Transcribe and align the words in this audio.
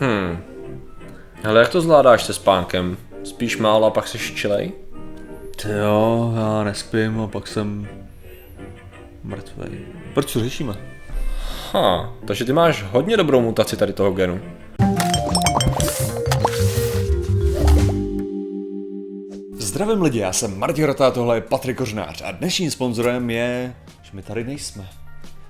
Hmm. 0.00 0.38
Ale 1.44 1.60
jak 1.60 1.68
to 1.68 1.80
zvládáš 1.80 2.24
se 2.24 2.34
spánkem? 2.34 2.96
Spíš 3.24 3.56
málo 3.56 3.86
a 3.86 3.90
pak 3.90 4.08
se 4.08 4.18
čilej? 4.18 4.72
Jo, 5.68 6.32
já 6.36 6.64
nespím 6.64 7.20
a 7.20 7.26
pak 7.26 7.46
jsem 7.46 7.88
mrtvej. 9.24 9.70
Proč 10.14 10.32
to 10.32 10.40
řešíme? 10.40 10.74
Ha, 11.72 12.14
takže 12.26 12.44
ty 12.44 12.52
máš 12.52 12.82
hodně 12.82 13.16
dobrou 13.16 13.40
mutaci 13.40 13.76
tady 13.76 13.92
toho 13.92 14.10
genu. 14.10 14.40
Zdravím 19.58 20.02
lidi, 20.02 20.18
já 20.18 20.32
jsem 20.32 20.58
Martin 20.58 20.84
Rota, 20.84 21.10
tohle 21.10 21.36
je 21.36 21.40
Patrik 21.40 21.76
Kořnář 21.76 22.22
a 22.22 22.30
dnešním 22.30 22.70
sponzorem 22.70 23.30
je, 23.30 23.74
že 24.02 24.10
my 24.12 24.22
tady 24.22 24.44
nejsme. 24.44 24.88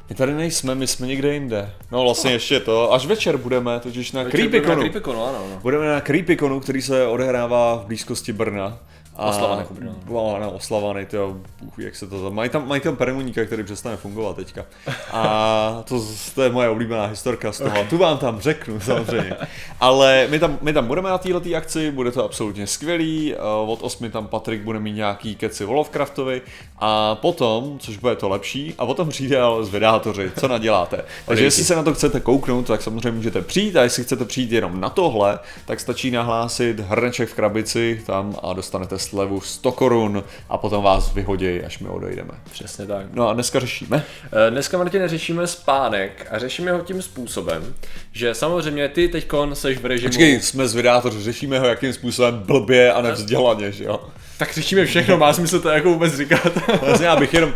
My 0.09 0.15
tady 0.15 0.35
nejsme, 0.35 0.75
my 0.75 0.87
jsme 0.87 1.07
někde 1.07 1.35
jinde. 1.35 1.73
No 1.93 2.03
vlastně 2.03 2.33
ještě 2.33 2.61
to, 2.61 2.93
až 2.93 3.07
večer 3.07 3.37
budeme, 3.37 3.81
totiž 3.81 4.13
na 4.13 4.25
Creepyconu. 4.25 4.81
Creepyconu, 4.81 5.25
ano, 5.25 5.37
ano. 5.37 5.59
Budeme 5.63 5.89
na 5.89 6.01
Creepyconu, 6.01 6.61
který 6.61 6.83
se 6.83 7.07
odehrává 7.07 7.75
v 7.77 7.87
blízkosti 7.87 8.33
Brna. 8.33 8.79
A, 9.17 9.29
Oslava 9.29 9.57
jako 9.57 9.75
Brno. 9.75 9.95
No, 10.11 10.39
no, 10.41 10.51
oslavaný, 10.51 11.07
to, 11.07 11.37
jak 11.79 11.97
se 11.97 12.07
to 12.07 12.31
mají 12.31 12.51
tam, 12.51 12.69
mají 12.69 12.81
tam 12.81 12.97
permuníka, 12.97 13.45
který 13.45 13.65
přestane 13.65 13.97
fungovat 13.97 14.37
teďka. 14.37 14.65
A 15.13 15.83
to, 15.85 16.05
to 16.35 16.43
je 16.43 16.51
moje 16.51 16.69
oblíbená 16.69 17.07
historka 17.07 17.53
z 17.53 17.59
toho. 17.59 17.71
Okay. 17.71 17.85
Tu 17.85 17.99
vám 17.99 18.19
tam 18.19 18.41
řeknu 18.41 18.81
samozřejmě. 18.85 19.37
Ale 19.81 20.27
my 20.31 20.39
tam, 20.39 20.59
my 20.61 20.73
tam 20.73 20.87
budeme 20.87 21.11
na 21.11 21.19
této 21.19 21.57
akci, 21.57 21.91
bude 21.91 22.11
to 22.11 22.25
absolutně 22.25 22.67
skvělý. 22.67 23.35
Eh, 23.35 23.39
Od 23.67 23.79
8 23.83 24.11
tam 24.11 24.27
Patrik 24.27 24.63
bude 24.63 24.81
mít 24.81 24.93
nějaký 24.93 25.37
keci 25.37 25.65
o 25.65 25.73
Lovecraftovi. 25.73 26.43
A 26.79 27.15
potom, 27.15 27.79
což 27.79 27.97
bude 27.97 28.17
to 28.17 28.29
lepší, 28.29 28.75
a 28.79 28.87
potom 28.87 29.09
přijde 29.17 29.41
ale 29.41 29.65
zvedátoři, 30.03 30.31
co 30.41 30.49
naděláte. 30.49 31.05
Takže 31.27 31.45
jestli 31.45 31.65
se 31.65 31.77
na 31.77 31.83
to 31.83 31.95
chcete 31.95 32.21
kouknout, 32.21 32.67
tak 32.67 32.83
samozřejmě 32.83 33.11
můžete 33.11 33.43
přijít 33.43 33.77
a 33.77 33.83
jestli 33.83 34.05
chcete 34.05 34.25
přijít 34.25 34.53
jenom 34.53 34.81
na 34.81 34.91
tohle, 34.91 35.39
tak 35.65 35.81
stačí 35.81 36.11
nahlásit 36.11 36.81
hrneček 36.81 37.29
v 37.29 37.35
krabici 37.35 38.03
tam 38.07 38.37
a 38.43 38.53
dostanete 38.53 38.99
slevu 38.99 39.41
100 39.41 39.73
korun 39.73 40.25
a 40.49 40.59
potom 40.59 40.85
vás 40.85 41.15
vyhodí, 41.15 41.61
až 41.61 41.79
my 41.79 41.89
odejdeme. 41.89 42.31
Přesně 42.51 42.87
tak. 42.87 43.07
No 43.13 43.29
a 43.29 43.33
dneska 43.33 43.61
řešíme. 43.61 44.05
Eh, 44.47 44.51
Dneska, 44.51 44.79
Martin, 44.79 45.09
řešíme 45.09 45.47
spánek 45.47 46.27
a 46.31 46.39
řešíme 46.39 46.73
ho 46.73 46.81
tím 46.81 47.03
způsobem, 47.03 47.75
že 48.13 48.35
samozřejmě 48.35 48.89
ty 48.89 49.09
teďkon 49.09 49.55
seš 49.55 49.79
v 49.79 49.87
režimu... 49.87 50.09
Počkej, 50.09 50.41
jsme 50.41 50.69
zvědátoři, 50.69 51.23
řešíme 51.23 51.59
ho 51.59 51.67
jakým 51.67 51.93
způsobem 51.93 52.43
blbě 52.47 52.93
a 52.93 53.03
nevzdělaně, 53.03 53.73
že 53.73 53.85
jo? 53.85 54.01
Tak 54.39 54.55
řešíme 54.55 54.85
všechno, 54.87 55.17
má 55.17 55.33
smysl 55.33 55.61
to 55.61 55.69
jako 55.69 55.89
vůbec 55.89 56.17
říkat. 56.17 56.53
Vlastně 56.83 57.07
já 57.07 57.17
bych 57.17 57.35
jenom, 57.35 57.53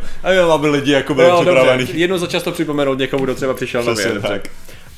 aby 0.52 0.68
lidi 0.68 0.92
jako 0.92 1.14
byli 1.14 1.28
No, 1.28 1.40
připravený. 1.40 1.78
dobře, 1.84 1.98
jednou 1.98 2.18
za 2.18 2.26
často 2.26 2.52
připomenout 2.52 2.98
někomu, 2.98 3.24
kdo 3.24 3.34
třeba 3.34 3.54
přišel 3.54 3.82
nově. 3.82 3.94
Přesně 3.94 4.14
dobře. 4.14 4.42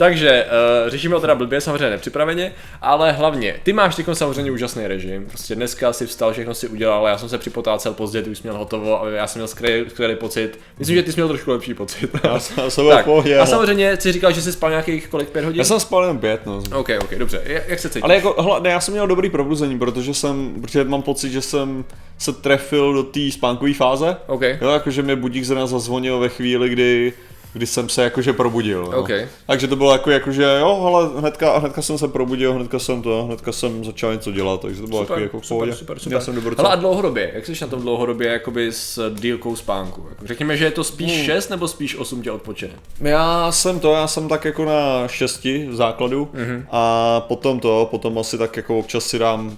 Tak. 0.02 0.12
Takže 0.12 0.44
uh, 0.84 0.90
řešíme 0.90 1.14
ho 1.14 1.20
teda 1.20 1.34
blbě, 1.34 1.60
samozřejmě 1.60 1.90
nepřipraveně, 1.90 2.52
ale 2.82 3.12
hlavně, 3.12 3.54
ty 3.62 3.72
máš 3.72 3.96
teď 3.96 4.06
samozřejmě 4.12 4.50
úžasný 4.50 4.86
režim. 4.86 5.26
Prostě 5.26 5.54
dneska 5.54 5.92
si 5.92 6.06
vstal, 6.06 6.32
všechno 6.32 6.54
si 6.54 6.68
udělal, 6.68 7.06
já 7.06 7.18
jsem 7.18 7.28
se 7.28 7.38
připotácel 7.38 7.92
pozdě, 7.92 8.22
ty 8.22 8.30
už 8.30 8.38
jsi 8.38 8.42
měl 8.42 8.58
hotovo 8.58 9.02
a 9.02 9.08
já 9.08 9.26
jsem 9.26 9.40
měl 9.40 9.48
skvělý, 9.48 9.90
skvělý 9.90 10.16
pocit. 10.16 10.58
Myslím, 10.78 10.96
že 10.96 11.02
ty 11.02 11.12
jsi 11.12 11.16
měl 11.16 11.28
trošku 11.28 11.50
lepší 11.50 11.74
pocit. 11.74 12.10
Já 12.24 12.38
jsem, 12.38 12.64
já 12.64 12.70
jsem 12.70 12.88
tak, 12.90 13.04
pohodě, 13.04 13.36
a 13.36 13.40
ale- 13.40 13.50
samozřejmě 13.50 13.96
jsi 13.96 14.12
říkal, 14.12 14.32
že 14.32 14.42
jsi 14.42 14.52
spal 14.52 14.70
nějakých 14.70 15.08
kolik, 15.08 15.30
pět 15.30 15.44
hodin? 15.44 15.58
Já 15.58 15.64
jsem 15.64 15.80
spal 15.80 16.02
jenom 16.02 16.18
pět, 16.18 16.46
no. 16.46 16.62
OK, 16.74 16.88
OK, 17.00 17.14
dobře. 17.14 17.42
Jak, 17.44 17.78
se 17.78 17.88
cítíš? 17.88 18.02
Ale 18.02 18.14
jako, 18.14 18.42
hla, 18.42 18.58
ne, 18.58 18.70
já 18.70 18.80
jsem 18.80 18.92
měl 18.92 19.06
dobrý 19.06 19.30
probuzení, 19.30 19.78
protože 19.78 20.14
jsem, 20.14 20.54
protože 20.60 20.84
mám 20.84 21.02
pocit, 21.02 21.30
že 21.30 21.42
jsem 21.42 21.84
se 22.18 22.32
trefil 22.32 22.92
do 22.92 23.02
té 23.02 23.30
spánkové 23.30 23.74
fáze. 23.74 24.16
OK. 24.26 24.42
Jo, 24.42 24.70
jakože 24.70 25.02
mě 25.02 25.16
budík 25.16 25.48
nás 25.48 25.70
zazvonil 25.70 26.18
ve 26.18 26.28
chvíli, 26.28 26.68
kdy 26.68 27.12
kdy 27.52 27.66
jsem 27.66 27.88
se 27.88 28.04
jakože 28.04 28.32
probudil. 28.32 28.88
No. 28.92 28.98
OK. 28.98 29.10
Takže 29.46 29.68
to 29.68 29.76
bylo 29.76 29.92
jako, 29.92 30.10
jakože 30.10 30.42
jo, 30.60 30.84
ale 30.86 31.20
hnedka, 31.20 31.58
hnedka 31.58 31.82
jsem 31.82 31.98
se 31.98 32.08
probudil, 32.08 32.54
hnedka 32.54 32.78
jsem 32.78 33.02
to, 33.02 33.24
hnedka 33.24 33.52
jsem 33.52 33.84
začal 33.84 34.12
něco 34.12 34.32
dělat, 34.32 34.60
takže 34.60 34.80
to 34.80 34.86
bylo 34.86 35.00
Super, 35.00 35.12
jako, 35.18 35.22
jako 35.22 35.40
v 35.40 35.48
pohodě. 35.48 35.72
super, 35.72 35.78
super, 35.78 35.98
super. 35.98 36.12
Já 36.16 36.20
jsem 36.20 36.34
dobrý. 36.34 36.54
Hele, 36.58 36.68
a 36.70 36.74
dlouhodobě, 36.76 37.30
jak 37.34 37.46
jsi 37.46 37.52
na 37.60 37.66
tom 37.66 37.80
dlouhodobě 37.82 38.28
jakoby 38.32 38.72
s 38.72 39.10
dílkou 39.14 39.56
spánku? 39.56 40.06
Jako 40.08 40.26
Řekněme, 40.26 40.56
že 40.56 40.64
je 40.64 40.70
to 40.70 40.84
spíš 40.84 41.12
Hmm. 41.16 41.24
6 41.24 41.48
nebo 41.48 41.68
spíš 41.68 41.96
8 41.98 42.22
tě 42.22 42.30
odpočine? 42.30 42.72
Já 43.00 43.52
jsem 43.52 43.80
to, 43.80 43.92
já 43.92 44.06
jsem 44.06 44.28
tak 44.28 44.44
jako 44.44 44.64
na 44.64 45.08
šesti 45.08 45.66
v 45.70 45.74
základu 45.74 46.28
Mhm. 46.32 46.66
a 46.70 47.20
potom 47.20 47.60
to, 47.60 47.88
potom 47.90 48.18
asi 48.18 48.38
tak 48.38 48.56
jako 48.56 48.78
občas 48.78 49.04
si 49.04 49.18
dám, 49.18 49.56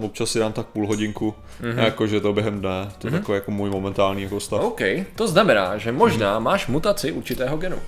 občas 0.00 0.30
si 0.30 0.38
dám 0.38 0.52
tak 0.52 0.66
půl 0.66 0.86
hodinku, 0.86 1.34
Mhm. 1.60 1.78
jakože 1.78 2.20
to 2.20 2.32
během 2.32 2.60
dne, 2.60 2.90
to 2.98 3.06
je 3.06 3.10
takový 3.10 3.36
jako 3.36 3.50
můj 3.50 3.70
momentální 3.70 4.22
jako 4.22 4.40
stav. 4.40 4.60
OK, 4.64 4.80
to 5.16 5.28
znamená, 5.28 5.78
že 5.78 5.92
možná 5.92 6.38
máš 6.38 6.66
mutaci 6.66 7.12
určitého 7.26 7.56
genu. 7.56 7.78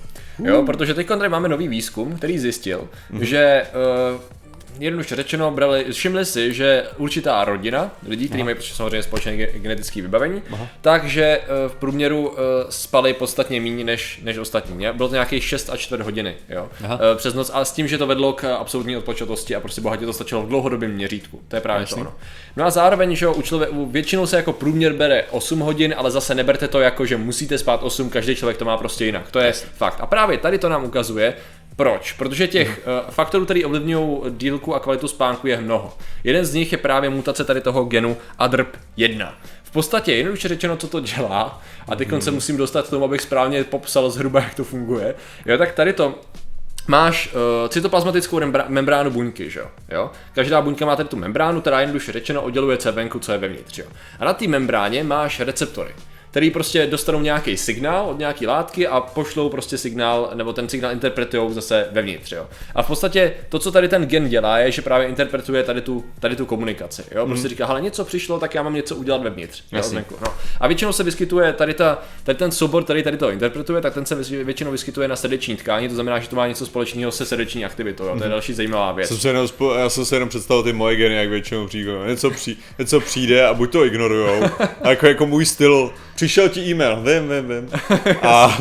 Jo, 0.43 0.63
protože 0.65 0.93
teď 0.93 1.07
tady 1.07 1.29
máme 1.29 1.49
nový 1.49 1.67
výzkum, 1.67 2.15
který 2.15 2.39
zjistil, 2.39 2.89
že 3.21 3.65
uh, 4.13 4.21
jednoduše 4.79 5.15
řečeno, 5.15 5.51
brali, 5.51 5.85
všimli 5.91 6.25
si, 6.25 6.53
že 6.53 6.83
určitá 6.97 7.45
rodina 7.45 7.91
lidí, 8.07 8.27
kteří 8.27 8.43
mají 8.43 8.55
prostě 8.55 8.73
samozřejmě 8.75 9.03
společné 9.03 9.31
ge- 9.31 9.51
genetické 9.59 10.01
vybavení, 10.01 10.41
takže 10.81 11.23
eh, 11.23 11.69
v 11.69 11.75
průměru 11.75 12.33
eh, 12.37 12.41
spali 12.69 13.13
podstatně 13.13 13.61
méně 13.61 13.83
než, 13.83 14.19
než 14.23 14.37
ostatní. 14.37 14.85
Bylo 14.93 15.09
to 15.09 15.15
nějakých 15.15 15.43
6 15.43 15.69
a 15.69 15.77
čtvrt 15.77 16.01
hodiny 16.01 16.35
jo? 16.49 16.69
Aha. 16.83 16.99
Eh, 17.13 17.15
přes 17.15 17.33
noc, 17.33 17.51
a 17.53 17.65
s 17.65 17.71
tím, 17.71 17.87
že 17.87 17.97
to 17.97 18.07
vedlo 18.07 18.33
k 18.33 18.43
absolutní 18.55 18.97
odpočatosti 18.97 19.55
a 19.55 19.59
prostě 19.59 19.81
bohatě 19.81 20.05
to 20.05 20.13
stačilo 20.13 20.41
v 20.41 20.47
dlouhodobém 20.47 20.91
měřítku. 20.91 21.41
To 21.47 21.55
je 21.55 21.61
právě 21.61 21.85
to 21.87 21.95
ono. 21.95 22.13
No 22.55 22.65
a 22.65 22.69
zároveň, 22.69 23.15
že 23.15 23.27
u 23.27 23.41
člověka, 23.41 23.73
u- 23.73 23.85
většinou 23.85 24.25
se 24.27 24.35
jako 24.35 24.53
průměr 24.53 24.93
bere 24.93 25.23
8 25.31 25.59
hodin, 25.59 25.93
ale 25.97 26.11
zase 26.11 26.35
neberte 26.35 26.67
to 26.67 26.79
jako, 26.79 27.05
že 27.05 27.17
musíte 27.17 27.57
spát 27.57 27.83
8, 27.83 28.09
každý 28.09 28.35
člověk 28.35 28.57
to 28.57 28.65
má 28.65 28.77
prostě 28.77 29.05
jinak. 29.05 29.31
To 29.31 29.39
je 29.39 29.51
fakt. 29.53 29.97
A 30.01 30.05
právě 30.05 30.37
tady 30.37 30.57
to 30.57 30.69
nám 30.69 30.85
ukazuje, 30.85 31.33
proč? 31.79 32.11
Protože 32.11 32.47
těch 32.47 32.81
uh, 32.85 33.11
faktorů, 33.11 33.45
který 33.45 33.65
ovlivňují 33.65 34.19
dílku 34.29 34.75
a 34.75 34.79
kvalitu 34.79 35.07
spánku 35.07 35.47
je 35.47 35.61
mnoho. 35.61 35.97
Jeden 36.23 36.45
z 36.45 36.53
nich 36.53 36.71
je 36.71 36.77
právě 36.77 37.09
mutace 37.09 37.43
tady 37.43 37.61
toho 37.61 37.83
genu 37.83 38.17
ADRP1. 38.39 39.31
V 39.63 39.71
podstatě 39.71 40.13
jednoduše 40.13 40.47
řečeno, 40.47 40.77
co 40.77 40.87
to 40.87 40.99
dělá, 40.99 41.61
a 41.87 41.95
teď 41.95 42.09
se 42.19 42.31
musím 42.31 42.57
dostat 42.57 42.87
k 42.87 42.89
tomu, 42.89 43.05
abych 43.05 43.21
správně 43.21 43.63
popsal 43.63 44.09
zhruba, 44.09 44.39
jak 44.39 44.55
to 44.55 44.63
funguje. 44.63 45.15
Jo, 45.45 45.57
tak 45.57 45.71
tady 45.71 45.93
to 45.93 46.19
máš 46.87 47.33
uh, 47.33 47.69
cytoplazmatickou 47.69 48.39
membra- 48.39 48.65
membránu 48.67 49.11
buňky, 49.11 49.49
že 49.49 49.59
jo? 49.59 49.67
jo? 49.91 50.11
Každá 50.33 50.61
buňka 50.61 50.85
má 50.85 50.95
tady 50.95 51.09
tu 51.09 51.17
membránu, 51.17 51.61
která 51.61 51.79
jednoduše 51.79 52.11
řečeno 52.11 52.41
odděluje 52.41 52.77
co 52.77 52.89
je 52.89 52.91
venku, 52.91 53.19
co 53.19 53.31
je 53.31 53.37
vevnitř, 53.37 53.77
jo? 53.77 53.85
A 54.19 54.25
na 54.25 54.33
té 54.33 54.47
membráně 54.47 55.03
máš 55.03 55.39
receptory 55.39 55.91
který 56.31 56.51
prostě 56.51 56.87
dostanou 56.87 57.21
nějaký 57.21 57.57
signál 57.57 58.05
od 58.09 58.19
nějaký 58.19 58.47
látky 58.47 58.87
a 58.87 59.01
pošlou 59.01 59.49
prostě 59.49 59.77
signál, 59.77 60.31
nebo 60.33 60.53
ten 60.53 60.69
signál 60.69 60.91
interpretují 60.91 61.53
zase 61.53 61.87
vevnitř, 61.91 62.31
jo. 62.31 62.47
A 62.75 62.83
v 62.83 62.87
podstatě 62.87 63.33
to, 63.49 63.59
co 63.59 63.71
tady 63.71 63.87
ten 63.89 64.05
gen 64.05 64.29
dělá, 64.29 64.59
je, 64.59 64.71
že 64.71 64.81
právě 64.81 65.07
interpretuje 65.07 65.63
tady 65.63 65.81
tu, 65.81 66.05
tady 66.19 66.35
tu 66.35 66.45
komunikaci, 66.45 67.03
jo. 67.11 67.25
Prostě 67.25 67.47
říká, 67.47 67.65
hele, 67.65 67.81
něco 67.81 68.05
přišlo, 68.05 68.39
tak 68.39 68.55
já 68.55 68.63
mám 68.63 68.73
něco 68.73 68.95
udělat 68.95 69.23
vevnitř, 69.23 69.63
jo, 69.71 69.77
Jasně. 69.77 69.91
zvenku, 69.91 70.15
no. 70.21 70.33
A 70.59 70.67
většinou 70.67 70.93
se 70.93 71.03
vyskytuje 71.03 71.53
tady, 71.53 71.73
ta, 71.73 72.01
tady 72.23 72.37
ten 72.37 72.51
soubor, 72.51 72.83
který 72.83 73.03
tady 73.03 73.17
to 73.17 73.31
interpretuje, 73.31 73.81
tak 73.81 73.93
ten 73.93 74.05
se 74.05 74.15
většinou 74.43 74.71
vyskytuje 74.71 75.07
na 75.07 75.15
srdeční 75.15 75.55
tkání, 75.55 75.87
to 75.89 75.93
znamená, 75.93 76.19
že 76.19 76.29
to 76.29 76.35
má 76.35 76.47
něco 76.47 76.65
společného 76.65 77.11
se 77.11 77.25
srdeční 77.25 77.65
aktivitou, 77.65 78.03
jo. 78.03 78.15
To 78.17 78.23
je 78.23 78.29
další 78.29 78.53
zajímavá 78.53 78.91
věc. 78.91 79.07
Jsem 79.07 79.17
se 79.17 79.27
jenom, 79.29 79.47
já 79.79 79.89
jsem 79.89 80.05
se 80.05 80.15
jenom 80.15 80.29
představil 80.29 80.63
ty 80.63 80.73
moje 80.73 80.95
geny, 80.95 81.15
jak 81.15 81.29
většinou 81.29 81.67
přijde. 81.67 81.91
Něco, 82.07 82.31
při, 82.31 82.55
něco 82.79 82.99
přijde 82.99 83.47
a 83.47 83.53
buď 83.53 83.71
to 83.71 83.85
ignorujou, 83.85 84.43
a 84.83 84.89
jako, 84.89 85.07
jako 85.07 85.25
můj 85.25 85.45
styl, 85.45 85.91
přišel 86.19 86.49
ti 86.49 86.61
e-mail, 86.61 86.95
vím, 86.95 87.29
vím, 87.29 87.47
vím. 87.47 87.69
A, 88.21 88.57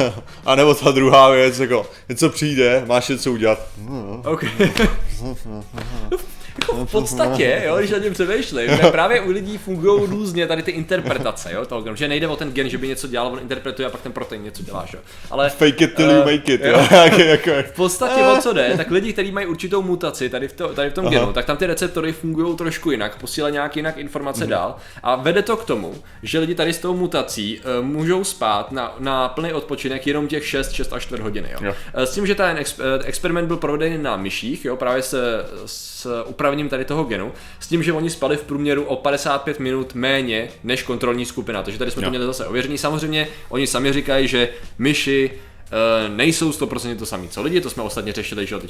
a 0.47 0.55
nebo 0.55 0.75
ta 0.75 0.91
druhá 0.91 1.31
věc, 1.31 1.59
jako 1.59 1.87
něco 2.09 2.31
přijde, 2.31 2.85
máš 2.87 3.09
něco 3.09 3.33
udělat. 3.33 3.59
No, 3.89 4.23
OK. 4.25 4.45
Jako 6.61 6.85
v 6.85 6.91
podstatě, 6.91 7.63
jo, 7.67 7.77
když 7.79 7.91
na 7.91 7.99
něm 7.99 8.13
přemýšlím, 8.15 8.71
tak 8.81 8.91
právě 8.93 9.21
u 9.21 9.31
lidí 9.31 9.59
fungují 9.59 10.07
různě 10.07 10.47
tady 10.47 10.63
ty 10.63 10.71
interpretace, 10.71 11.53
jo, 11.53 11.67
toho 11.67 11.85
že 11.97 12.09
nejde 12.09 12.29
o 12.29 12.37
ten 12.37 12.53
gen, 12.53 12.69
že 12.69 12.79
by 12.79 12.89
něco 12.89 13.09
dělal, 13.09 13.27
on 13.33 13.39
interpretuje 13.43 13.87
a 13.89 13.91
pak 13.91 14.01
ten 14.01 14.13
protein 14.13 14.43
něco 14.43 14.63
dělá, 14.63 14.85
že 14.91 14.97
jo. 14.97 15.03
Ale 15.31 15.51
Fake 15.51 15.81
it 15.81 15.95
till 15.95 16.11
you 16.11 16.19
Eh, 16.23 16.33
make 16.37 16.55
it, 16.55 16.61
jo. 16.65 16.87
jako, 16.91 17.21
jako, 17.21 17.51
v 17.73 17.73
podstatě 17.77 18.21
o 18.23 18.37
co 18.43 18.53
jde, 18.53 18.73
tak 18.77 18.91
lidi, 18.91 19.13
kteří 19.13 19.33
mají 19.33 19.47
určitou 19.47 19.83
mutaci 19.83 20.29
tady 20.29 20.49
v, 20.49 20.53
to, 20.53 20.69
tady 20.69 20.91
v 20.91 20.95
tom 20.95 21.09
genu, 21.09 21.33
tak 21.33 21.45
tam 21.45 21.57
ty 21.57 21.67
receptory 21.67 22.13
fungují 22.13 22.57
trošku 22.57 22.91
jinak, 22.91 23.17
posílají 23.21 23.53
nějak 23.53 23.77
jinak 23.77 23.97
informace 23.99 24.41
Mhm. 24.45 24.51
dál 24.51 24.77
a 25.03 25.17
vede 25.17 25.43
to 25.43 25.57
k 25.57 25.65
tomu, 25.65 25.95
že 26.23 26.39
lidi 26.39 26.55
tady 26.55 26.73
s 26.73 26.79
tou 26.79 26.95
mutací 26.97 27.61
uh, 27.79 27.85
můžou 27.87 28.25
spát 28.25 28.73
na, 28.73 28.97
na 28.99 29.29
plný 29.29 29.53
odpočinek 29.53 30.07
jenom 30.07 30.29
těch 30.29 30.47
6, 30.47 30.73
6 30.73 30.93
až 30.93 31.03
4 31.03 31.23
hodiny. 31.23 31.49
Jo. 31.53 31.59
Jo. 31.63 31.75
Eh, 31.95 32.07
S 32.07 32.15
tím, 32.15 32.27
že 32.27 32.35
ten 32.35 32.57
ex, 32.59 32.81
eh, 32.81 33.05
experiment 33.05 33.49
byl 33.49 33.57
provedený 33.57 33.99
na 33.99 34.17
myších, 34.17 34.65
jo, 34.65 34.77
právě 34.77 35.03
se, 35.03 35.19
s 35.67 36.23
upravením 36.27 36.48
tady 36.69 36.85
toho 36.85 37.05
genu, 37.05 37.33
s 37.61 37.67
tím, 37.67 37.83
že 37.83 37.93
oni 37.93 38.11
spali 38.11 38.37
v 38.37 38.43
průměru 38.43 38.85
o 38.85 38.97
55 38.97 39.61
minut 39.61 39.95
méně 39.95 40.49
než 40.65 40.83
kontrolní 40.83 41.25
skupina, 41.25 41.63
takže 41.63 41.79
tady 41.79 41.91
jsme 41.91 42.03
to 42.03 42.11
měli 42.11 42.27
zase 42.27 42.47
ověření. 42.47 42.79
Samozřejmě 42.79 43.29
oni 43.49 43.67
sami 43.67 43.93
říkají, 43.93 44.29
že 44.29 44.49
myši 44.79 45.31
Uh, 45.73 46.17
nejsou 46.17 46.51
100% 46.51 46.97
to 46.97 47.07
samé 47.07 47.29
co 47.29 47.43
lidi, 47.43 47.61
to 47.61 47.71
jsme 47.71 47.83
ostatně 47.83 48.13
řešili, 48.13 48.47
že 48.47 48.57
uh, 48.57 48.63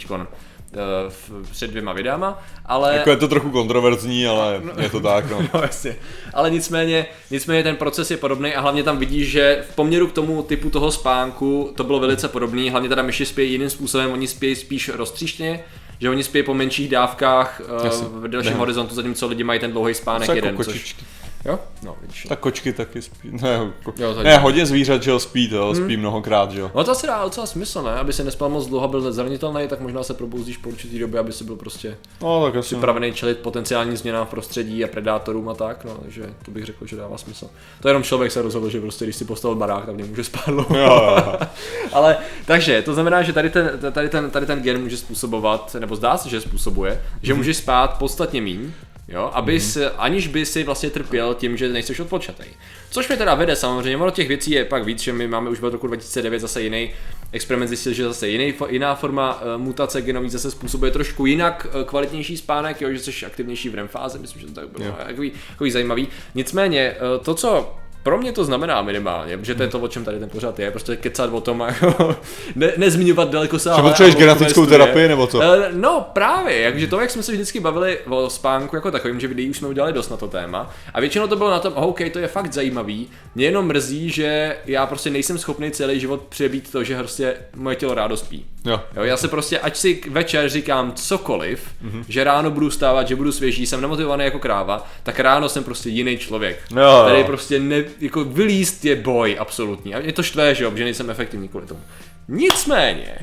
v, 1.09 1.51
před 1.51 1.71
dvěma 1.71 1.93
videama, 1.93 2.43
ale... 2.67 2.97
jako 2.97 3.11
je 3.11 3.17
to 3.17 3.29
trochu 3.29 3.51
kontroverzní, 3.51 4.27
ale 4.27 4.63
je 4.81 4.91
to 4.91 5.01
tak, 5.01 5.31
no. 5.31 5.43
No 5.55 5.61
jasně. 5.63 5.97
Ale 6.35 6.51
nicméně, 6.51 7.07
nicméně 7.31 7.63
ten 7.63 7.77
proces 7.77 8.11
je 8.11 8.17
podobný 8.17 8.55
a 8.55 8.61
hlavně 8.61 8.83
tam 8.83 8.99
vidíš, 8.99 9.31
že 9.31 9.65
v 9.71 9.75
poměru 9.75 10.07
k 10.07 10.13
tomu 10.13 10.43
typu 10.43 10.71
toho 10.71 10.91
spánku 10.91 11.73
to 11.77 11.85
bylo 11.85 12.01
velice 12.01 12.29
podobný, 12.29 12.71
hlavně 12.71 12.89
teda 12.89 13.03
myši 13.03 13.27
spějí 13.27 13.53
jiným 13.53 13.71
způsobem, 13.71 14.13
oni 14.13 14.27
spějí 14.27 14.57
spíš 14.57 14.89
roztříštěně, 14.89 15.65
že 16.01 16.11
oni 16.11 16.25
spí 16.25 16.43
po 16.43 16.55
menších 16.55 16.89
dávkách 16.89 17.61
uh, 17.81 17.85
Jasně. 17.85 18.07
v 18.11 18.29
delším 18.29 18.53
Ne. 18.53 18.59
horizontu, 18.59 18.95
zatímco 18.95 19.27
lidi 19.27 19.45
mají 19.45 19.61
ten 19.61 19.73
dlouhý 19.73 19.95
spánek 19.95 20.29
jako 20.29 20.37
jeden. 20.37 20.57
Což, 20.57 20.67
kočičky. 20.67 21.05
Jo? 21.49 21.59
No, 21.83 21.97
vidíš. 22.01 22.27
Tak 22.29 22.39
kočky 22.39 22.73
taky 22.73 23.03
spí. 23.03 23.29
Ne, 23.33 23.73
ko... 23.83 23.93
Jo, 23.99 24.15
tak- 24.15 24.25
ne 24.25 24.39
hodně 24.39 24.67
zvířat, 24.67 25.03
že 25.03 25.11
jo, 25.11 25.19
spí, 25.19 25.49
to 25.49 25.75
spí 25.75 25.97
mnohokrát, 25.97 26.51
že 26.51 26.61
jo. 26.61 26.71
No 26.75 26.85
to 26.85 26.91
asi 26.91 27.07
dá 27.07 27.25
docela 27.25 27.47
smysl, 27.47 27.83
ne? 27.83 27.91
Aby 27.93 28.13
se 28.13 28.25
nespal 28.25 28.49
moc 28.49 28.67
dlouho, 28.67 28.89
byl 28.89 29.13
zranitelný, 29.13 29.69
tak 29.69 29.81
možná 29.81 30.03
se 30.03 30.15
probouzíš 30.15 30.57
po 30.57 30.69
určitý 30.69 30.99
době, 30.99 31.21
aby 31.21 31.33
si 31.33 31.45
byl 31.45 31.57
prostě 31.57 31.97
No, 32.23 32.45
tak 32.47 32.57
asi. 32.57 32.67
připravený 32.67 33.13
čelit 33.13 33.39
potenciální 33.39 33.97
změnám 33.97 34.27
v 34.27 34.31
prostředí 34.31 34.85
a 34.85 34.89
predátorům 34.89 35.49
a 35.49 35.55
tak, 35.55 35.85
no, 35.85 35.95
takže 36.03 36.23
to 36.45 36.51
bych 36.51 36.65
řekl, 36.65 36.87
že 36.87 36.97
dává 36.97 37.19
smysl. 37.19 37.51
To 37.83 37.89
jenom 37.89 38.03
člověk 38.03 38.33
se 38.33 38.43
rozhodl, 38.43 38.71
že 38.71 38.81
prostě 38.81 39.05
když 39.05 39.17
si 39.17 39.25
postavil 39.25 39.57
barák, 39.57 39.87
tak 39.87 39.97
nemůže 39.97 40.25
spát 40.25 40.47
dlouho. 40.47 40.77
Jo, 40.79 40.85
jo, 40.87 41.17
jo. 41.17 41.39
Ale 41.93 42.17
takže, 42.47 42.83
to 42.83 42.95
znamená, 42.95 43.23
že 43.23 43.33
tady 43.33 43.51
ten, 43.51 43.71
tady, 43.93 44.09
ten, 44.09 44.31
tady 44.31 44.47
ten 44.47 44.63
gen 44.63 44.83
může 44.83 44.97
způsobovat, 44.97 45.77
nebo 45.79 45.97
zdá 45.97 46.17
se, 46.17 46.29
že 46.29 46.41
způsobuje, 46.41 47.03
že 47.23 47.35
můžeš 47.35 47.57
spát 47.57 47.99
podstatně 47.99 48.41
míň, 48.41 48.73
jo, 49.09 49.31
abys, 49.33 49.77
mm. 49.77 49.83
aniž 49.99 50.27
by 50.27 50.47
si 50.47 50.65
vlastně 50.65 50.91
trpěl 50.91 51.35
tím, 51.35 51.57
že 51.57 51.69
nejsi 51.69 52.03
odpočatý. 52.03 52.45
Což 52.91 53.09
mi 53.09 53.17
teda 53.17 53.35
vede 53.35 53.57
samozřejmě, 53.57 53.97
ono 53.97 54.11
těch 54.11 54.29
věcí 54.29 54.51
je 54.51 54.65
pak 54.65 54.85
víc, 54.85 55.01
že 55.01 55.13
my 55.13 55.29
máme 55.29 55.51
už 55.51 55.61
od 55.61 55.73
roku 55.73 55.87
2009 55.87 56.41
zase 56.41 56.63
jiný 56.63 56.91
experiment 57.33 57.69
zjistil, 57.69 57.93
že 57.93 58.05
zase 58.05 58.29
jiný, 58.29 58.55
jiná 58.69 58.95
forma 58.95 59.41
uh, 59.41 59.63
mutace 59.63 60.03
genový 60.03 60.31
zase 60.31 60.51
způsobuje 60.51 60.91
trošku 60.91 61.27
jinak 61.27 61.67
uh, 61.75 61.83
kvalitnější 61.83 62.37
spánek, 62.37 62.81
jo, 62.81 62.93
že 62.93 62.99
jsi 62.99 63.27
aktivnější 63.27 63.69
v 63.69 63.75
REM 63.75 63.89
fázi, 63.89 64.19
myslím, 64.19 64.41
že 64.41 64.47
to 64.47 64.53
tak 64.53 64.69
bylo, 64.69 64.85
Jo. 64.85 64.95
takový, 65.07 65.33
takový 65.51 65.71
zajímavý. 65.71 66.09
Nicméně, 66.35 66.97
to, 67.23 67.35
co 67.35 67.75
pro 68.03 68.19
mě 68.19 68.33
to 68.33 68.45
znamená 68.45 68.83
minimálně, 68.83 69.39
protože 69.39 69.55
to 69.55 69.63
je 69.63 69.69
to, 69.69 69.79
o 69.81 69.89
čem 69.89 70.05
tady 70.05 70.19
ten 70.19 70.29
pořad 70.29 70.59
je, 70.59 70.71
prostě 70.71 70.97
kecat 70.97 71.33
o 71.33 71.41
tom 71.41 71.63
a 71.63 71.67
jako 71.83 72.17
ne, 72.57 72.73
nezmiňovat 72.77 73.31
daleko 73.31 73.59
Že 73.59 73.71
potřebuješ 73.83 74.17
genetickou 74.17 74.67
terapii, 74.67 75.09
nebo 75.09 75.27
co? 75.27 75.43
Eh, 75.43 75.69
No 75.73 76.07
právě, 76.13 76.61
jakže 76.61 76.87
to, 76.87 77.01
jak 77.01 77.11
jsme 77.11 77.23
se 77.23 77.33
vždycky 77.33 77.61
bavili 77.61 77.99
o 78.09 78.31
spánku 78.31 78.77
jako 78.77 78.91
takovým, 78.91 79.21
že 79.21 79.29
videí 79.29 79.51
už 79.51 79.57
jsme 79.57 79.69
udělali 79.69 79.93
dost 79.93 80.09
na 80.09 80.17
to 80.17 80.29
téma. 80.29 80.71
A 80.95 81.01
většinou 81.01 81.27
to 81.27 81.37
bylo 81.37 81.51
na 81.51 81.59
tom, 81.59 81.73
oh, 81.77 81.89
OK, 81.89 82.01
to 82.13 82.19
je 82.19 82.29
fakt 82.29 82.53
zajímavý. 82.53 83.09
Mě 83.35 83.47
jenom 83.47 83.67
mrzí, 83.67 84.11
že 84.11 84.57
já 84.67 84.87
prostě 84.87 85.11
nejsem 85.11 85.39
schopný 85.39 85.71
celý 85.71 86.01
život 86.01 86.23
přebít 86.29 86.73
to, 86.73 86.85
že 86.85 86.99
prostě 86.99 87.35
moje 87.57 87.77
tělo 87.77 87.95
rádo 87.95 88.17
spí. 88.17 88.47
Jo. 88.69 88.81
Jo, 88.97 89.03
já 89.03 89.17
se 89.17 89.29
prostě, 89.29 89.59
ať 89.59 89.77
si 89.77 90.01
večer 90.11 90.49
říkám 90.49 90.93
cokoliv, 90.93 91.69
Mhm. 91.83 92.01
mm-hmm. 92.01 92.05
že 92.09 92.25
ráno 92.25 92.51
budu 92.51 92.71
stávat, 92.71 93.09
že 93.09 93.17
budu 93.17 93.33
svěží, 93.33 93.67
jsem 93.67 93.81
nemotivovaný 93.81 94.25
jako 94.25 94.39
kráva, 94.39 94.87
tak 95.03 95.21
ráno 95.21 95.49
jsem 95.49 95.65
prostě 95.65 95.89
jiný 95.89 96.19
člověk. 96.19 96.61
Jo, 96.71 96.79
jo. 96.83 97.05
Tady 97.09 97.25
prostě 97.25 97.61
ne, 97.61 97.85
jako 98.01 98.25
vylíst 98.25 98.85
je 98.85 98.97
boj 98.97 99.37
absolutní. 99.39 99.95
A 99.95 99.99
je 99.99 100.13
to 100.13 100.23
štvé, 100.23 100.55
že 100.55 100.65
jo, 100.65 100.73
že 100.77 100.85
nejsem 100.85 101.11
efektivní 101.11 101.49
kvůli 101.49 101.67
tomu. 101.67 101.81
Nicméně, 102.29 103.19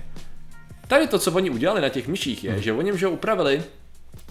tady 0.88 1.08
to, 1.08 1.20
co 1.20 1.32
oni 1.32 1.50
udělali 1.50 1.82
na 1.82 1.90
těch 1.90 2.08
myších, 2.08 2.44
je, 2.44 2.62
že 2.62 2.74
oni 2.74 2.98
že 2.98 3.08
upravili, 3.08 3.64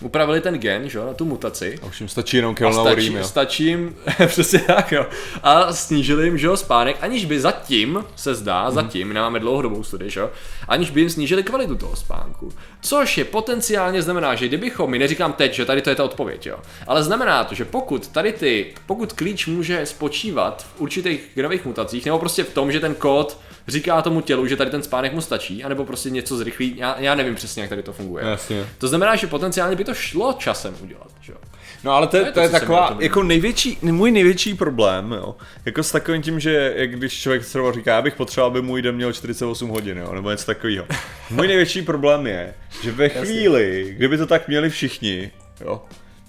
upravili 0.01 0.41
ten 0.41 0.59
gen, 0.59 0.89
že 0.89 0.99
jo, 0.99 1.07
na 1.07 1.15
tu 1.15 1.25
mutaci. 1.25 1.79
A 1.83 1.87
už 1.87 2.01
jim 2.01 2.09
stačí 2.09 2.37
jenom 2.37 2.53
A 2.53 2.55
kelnaurín, 2.55 2.95
stačí, 3.05 3.15
jo. 3.19 3.25
stačí 3.25 3.65
jim, 3.65 3.97
přesně 4.27 4.59
tak, 4.59 4.93
jo. 4.93 5.07
A 5.43 5.73
snížili 5.73 6.25
jim, 6.25 6.39
že 6.39 6.47
jo, 6.47 6.57
spánek, 6.57 6.97
aniž 7.01 7.25
by 7.25 7.41
zatím, 7.41 8.05
se 8.17 8.35
zdá, 8.35 8.65
Mhm. 8.65 8.75
zatím, 8.75 9.13
nemáme 9.13 9.41
dlouhodobou 9.41 9.83
studii, 9.83 10.11
že 10.11 10.21
jo, 10.21 10.31
aniž 10.69 10.91
by 10.91 11.01
jim 11.01 11.11
snížili 11.11 11.43
kvalitu 11.43 11.77
toho 11.77 11.97
spánku. 11.97 12.53
Což 12.87 13.19
je 13.19 13.25
potenciálně 13.25 14.03
znamená, 14.03 14.35
že 14.35 14.49
kdybychom, 14.49 14.91
my 14.91 14.99
neříkám 14.99 15.33
teď, 15.33 15.55
že 15.55 15.65
tady 15.65 15.83
to 15.83 15.91
je 15.91 15.97
ta 15.97 16.05
odpověď, 16.05 16.47
jo, 16.47 16.59
ale 16.87 17.03
znamená 17.03 17.45
to, 17.45 17.55
že 17.55 17.65
pokud 17.65 18.09
tady 18.09 18.33
ty, 18.33 18.75
pokud 18.87 19.13
klíč 19.13 19.47
může 19.47 19.87
spočívat 19.87 20.67
v 20.77 20.81
určitých 20.81 21.31
genových 21.35 21.65
mutacích, 21.65 22.07
nebo 22.07 22.19
prostě 22.19 22.45
v 22.45 22.55
tom, 22.55 22.73
že 22.73 22.81
ten 22.81 22.95
kód 22.95 23.41
říká 23.69 24.03
tomu 24.03 24.21
tělu, 24.21 24.47
že 24.47 24.57
tady 24.57 24.71
ten 24.71 24.83
spánek 24.83 25.13
mu 25.13 25.21
stačí, 25.21 25.65
anebo 25.65 25.85
prostě 25.85 26.11
něco 26.11 26.37
zrychlí, 26.37 26.75
já, 26.77 26.97
já 26.99 27.15
nevím 27.15 27.35
přesně, 27.35 27.63
jak 27.63 27.69
tady 27.69 27.83
to 27.83 27.93
funguje. 27.93 28.25
Jasně. 28.25 28.67
To 28.79 28.89
znamená, 28.89 29.17
že 29.17 29.27
potenciálně 29.27 29.77
by 29.77 29.85
to 29.85 29.95
šlo 29.95 30.33
časem 30.33 30.77
udělat, 30.83 31.09
že 31.21 31.33
jo. 31.33 31.39
No 31.85 31.93
ale 31.93 32.07
to, 32.07 32.17
je, 32.17 32.23
To 32.23 32.27
je 32.27 32.33
to 32.33 32.41
to, 32.41 32.41
je 32.41 32.49
taková, 32.49 32.97
jako 33.01 33.23
největší, 33.23 33.79
můj 33.83 34.11
největší 34.11 34.55
problém, 34.55 35.13
jo, 35.13 35.35
jako 35.65 35.83
s 35.83 35.93
takovým 35.93 36.23
tím, 36.23 36.41
že 36.41 36.73
jak 36.77 36.91
když 36.91 37.21
člověk 37.21 37.43
třeba 37.43 37.73
říká, 37.73 37.95
já 37.95 38.03
bych 38.03 38.15
potřeboval, 38.15 38.51
aby 38.51 38.63
můj 38.63 38.83
den 38.83 38.95
měl 38.95 39.13
48 39.13 39.69
hodin, 39.69 39.99
jo, 39.99 40.15
nebo 40.15 40.31
něco 40.31 40.47
takového. 40.47 40.87
Můj 41.31 41.49
největší 41.49 41.83
problém 41.83 42.27
je, 42.27 42.55
že 42.83 42.93
ve 42.93 43.09
chvíli, 43.09 43.95
kdyby 43.97 44.19
to 44.19 44.27
tak 44.27 44.49
měli 44.49 44.71
všichni, 44.71 45.31
jo, 45.61 45.83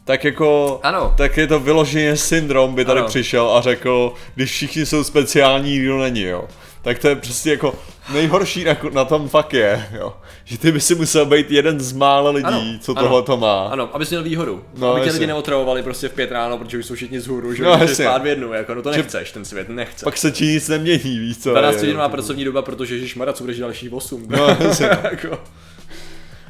tak 0.05 0.23
jako, 0.23 0.79
Ano. 0.83 1.13
tak 1.17 1.37
je 1.37 1.47
to 1.47 1.59
vyloženě 1.59 2.17
syndrom, 2.17 2.75
by 2.75 2.85
tady 2.85 2.99
Ano. 2.99 3.07
přišel 3.09 3.49
a 3.57 3.61
řekl, 3.61 4.13
když 4.35 4.51
všichni 4.51 4.85
jsou 4.85 5.03
speciální, 5.03 5.71
nikdo 5.71 5.99
není, 5.99 6.21
jo. 6.21 6.45
Tak 6.81 6.99
to 6.99 7.07
je 7.07 7.15
přesně 7.15 7.51
jako 7.51 7.75
nejhorší 8.13 8.63
na, 8.63 8.77
na 8.93 9.05
tom 9.05 9.29
fakt 9.29 9.53
je, 9.53 9.85
jo. 9.97 10.13
Že 10.43 10.57
ty 10.57 10.71
by 10.71 10.79
si 10.79 10.95
musel 10.95 11.25
být 11.25 11.51
jeden 11.51 11.79
z 11.79 11.93
mála 11.93 12.29
lidí, 12.31 12.45
Ano, 12.45 12.63
co 12.81 12.93
tohle 12.93 13.23
to 13.23 13.37
má. 13.37 13.67
Ano, 13.67 13.89
abys 13.95 14.09
měl 14.09 14.23
výhodu. 14.23 14.63
No, 14.77 14.87
No, 14.87 14.91
aby 14.95 15.01
tě 15.05 15.11
lidi 15.11 15.27
neotravovali 15.27 15.83
prostě 15.83 16.09
v 16.09 16.13
pět 16.13 16.31
ráno, 16.31 16.57
protože 16.57 16.77
už 16.77 16.85
jsou 16.85 16.95
všichni 16.95 17.19
z 17.19 17.27
hůru, 17.27 17.53
že 17.53 17.63
No, 17.63 17.69
no, 17.69 17.75
můžeš 17.75 17.89
jasně. 17.89 18.05
spát 18.05 18.21
v 18.21 18.27
jednu, 18.27 18.53
jako 18.53 18.73
no 18.75 18.81
to 18.81 18.91
nechceš, 18.91 19.31
ten 19.31 19.45
svět 19.45 19.69
nechce. 19.69 20.03
Pak 20.05 20.17
se 20.17 20.31
ti 20.31 20.45
nic 20.45 20.67
nemění, 20.69 21.19
víš 21.19 21.37
co? 21.37 21.49
12 21.49 21.73
je- 21.75 21.79
hodin 21.79 21.97
má 21.97 22.09
pracovní 22.09 22.43
doba, 22.45 22.61
protože 22.61 22.95
Ježíš 22.95 23.15
Mara, 23.15 23.33
co 23.33 23.43
budeš 23.43 23.57
další 23.59 23.89
8. 23.89 24.25
No, 24.29 24.57
jasně. 24.59 24.85
jako. 25.03 25.37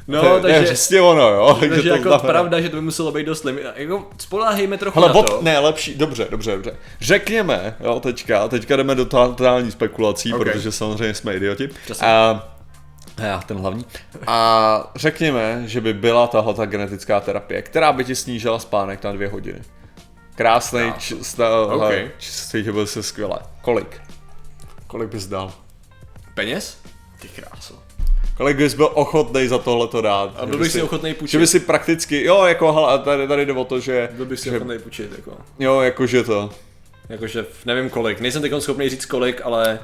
No, 0.08 0.20
To 0.20 0.34
je- 0.36 0.40
takže, 0.42 0.56
je 0.56 0.62
přesně 0.62 1.00
ono, 1.00 1.28
jo. 1.28 1.56
takže 1.60 1.82
to 1.82 1.88
jako 1.88 2.02
znamená. 2.08 2.18
pravda, 2.28 2.60
že 2.60 2.68
to 2.68 2.76
by 2.76 2.82
muselo 2.82 3.12
být 3.12 3.26
dost 3.26 3.44
limit. 3.44 3.64
Jako 3.74 4.08
spoláhejme 4.18 4.78
trochu 4.78 4.98
Hele, 5.00 5.08
na 5.08 5.12
bod, 5.14 5.30
to. 5.30 5.38
ne, 5.42 5.58
lepší, 5.58 5.94
dobře, 5.94 6.26
dobře, 6.30 6.52
dobře. 6.52 6.76
Řekněme, 7.00 7.76
jo, 7.80 8.00
teďka, 8.00 8.48
teďka 8.48 8.76
jdeme 8.76 8.94
do 8.94 9.04
totální 9.04 9.70
spekulací, 9.70 10.34
Ok. 10.34 10.40
okay. 10.40 10.52
protože 10.52 10.72
samozřejmě 10.72 11.14
jsme 11.14 11.36
idioti. 11.36 11.68
Přesně. 11.84 12.06
A, 12.06 12.48
já, 13.18 13.38
ten 13.38 13.56
hlavní. 13.58 13.84
A 14.26 14.90
řekněme, 14.96 15.62
že 15.66 15.80
by 15.80 15.92
byla 15.94 16.26
tahle 16.26 16.54
ta 16.54 16.64
genetická 16.66 17.20
terapie, 17.20 17.62
která 17.62 17.92
by 17.92 18.04
ti 18.04 18.14
snížila 18.16 18.58
spánek 18.58 19.04
na 19.04 19.12
dvě 19.12 19.28
hodiny. 19.28 19.60
Krásný, 20.34 20.80
Krásný. 20.92 21.18
č, 21.18 21.24
sta, 21.24 21.60
Ok. 21.66 21.72
okay. 21.82 22.10
cítil 22.18 22.86
se 22.86 23.02
skvěle. 23.02 23.38
Kolik? 23.62 24.00
Kolik 24.86 25.08
bys 25.10 25.26
dal? 25.26 25.52
Peněz? 26.34 26.78
Ty 27.20 27.28
kráso. 27.28 27.74
Kolik 28.36 28.56
bys 28.56 28.74
byl 28.74 28.90
ochotný 28.94 29.48
za 29.48 29.58
tohle 29.58 29.88
to 29.88 30.00
dát? 30.02 30.34
A 30.36 30.40
Že 30.40 30.46
byl 30.46 30.58
by 30.58 30.64
bych 30.64 30.72
si 30.72 30.82
ochotný 30.82 31.10
Že 31.10 31.14
půjčit. 31.14 31.40
by 31.40 31.46
si 31.46 31.60
prakticky, 31.60 32.24
jo, 32.24 32.44
jako, 32.44 32.72
hele, 32.72 32.98
tady, 32.98 33.28
tady 33.28 33.46
jde 33.46 33.52
o 33.52 33.64
to, 33.64 33.80
že, 33.80 34.08
Byl 34.12 34.26
bych 34.26 34.40
si 34.40 34.50
že 34.50 34.56
ochotný 34.56 34.78
půjčit, 34.78 35.10
jako. 35.16 35.32
jo, 35.58 35.80
jakože 35.80 36.22
to, 36.24 36.50
Jakože 37.08 37.46
nevím 37.66 37.90
kolik, 37.90 38.20
nejsem 38.20 38.42
teď 38.42 38.52
schopný 38.58 38.88
říct 38.88 39.06
kolik, 39.06 39.40
ale 39.44 39.78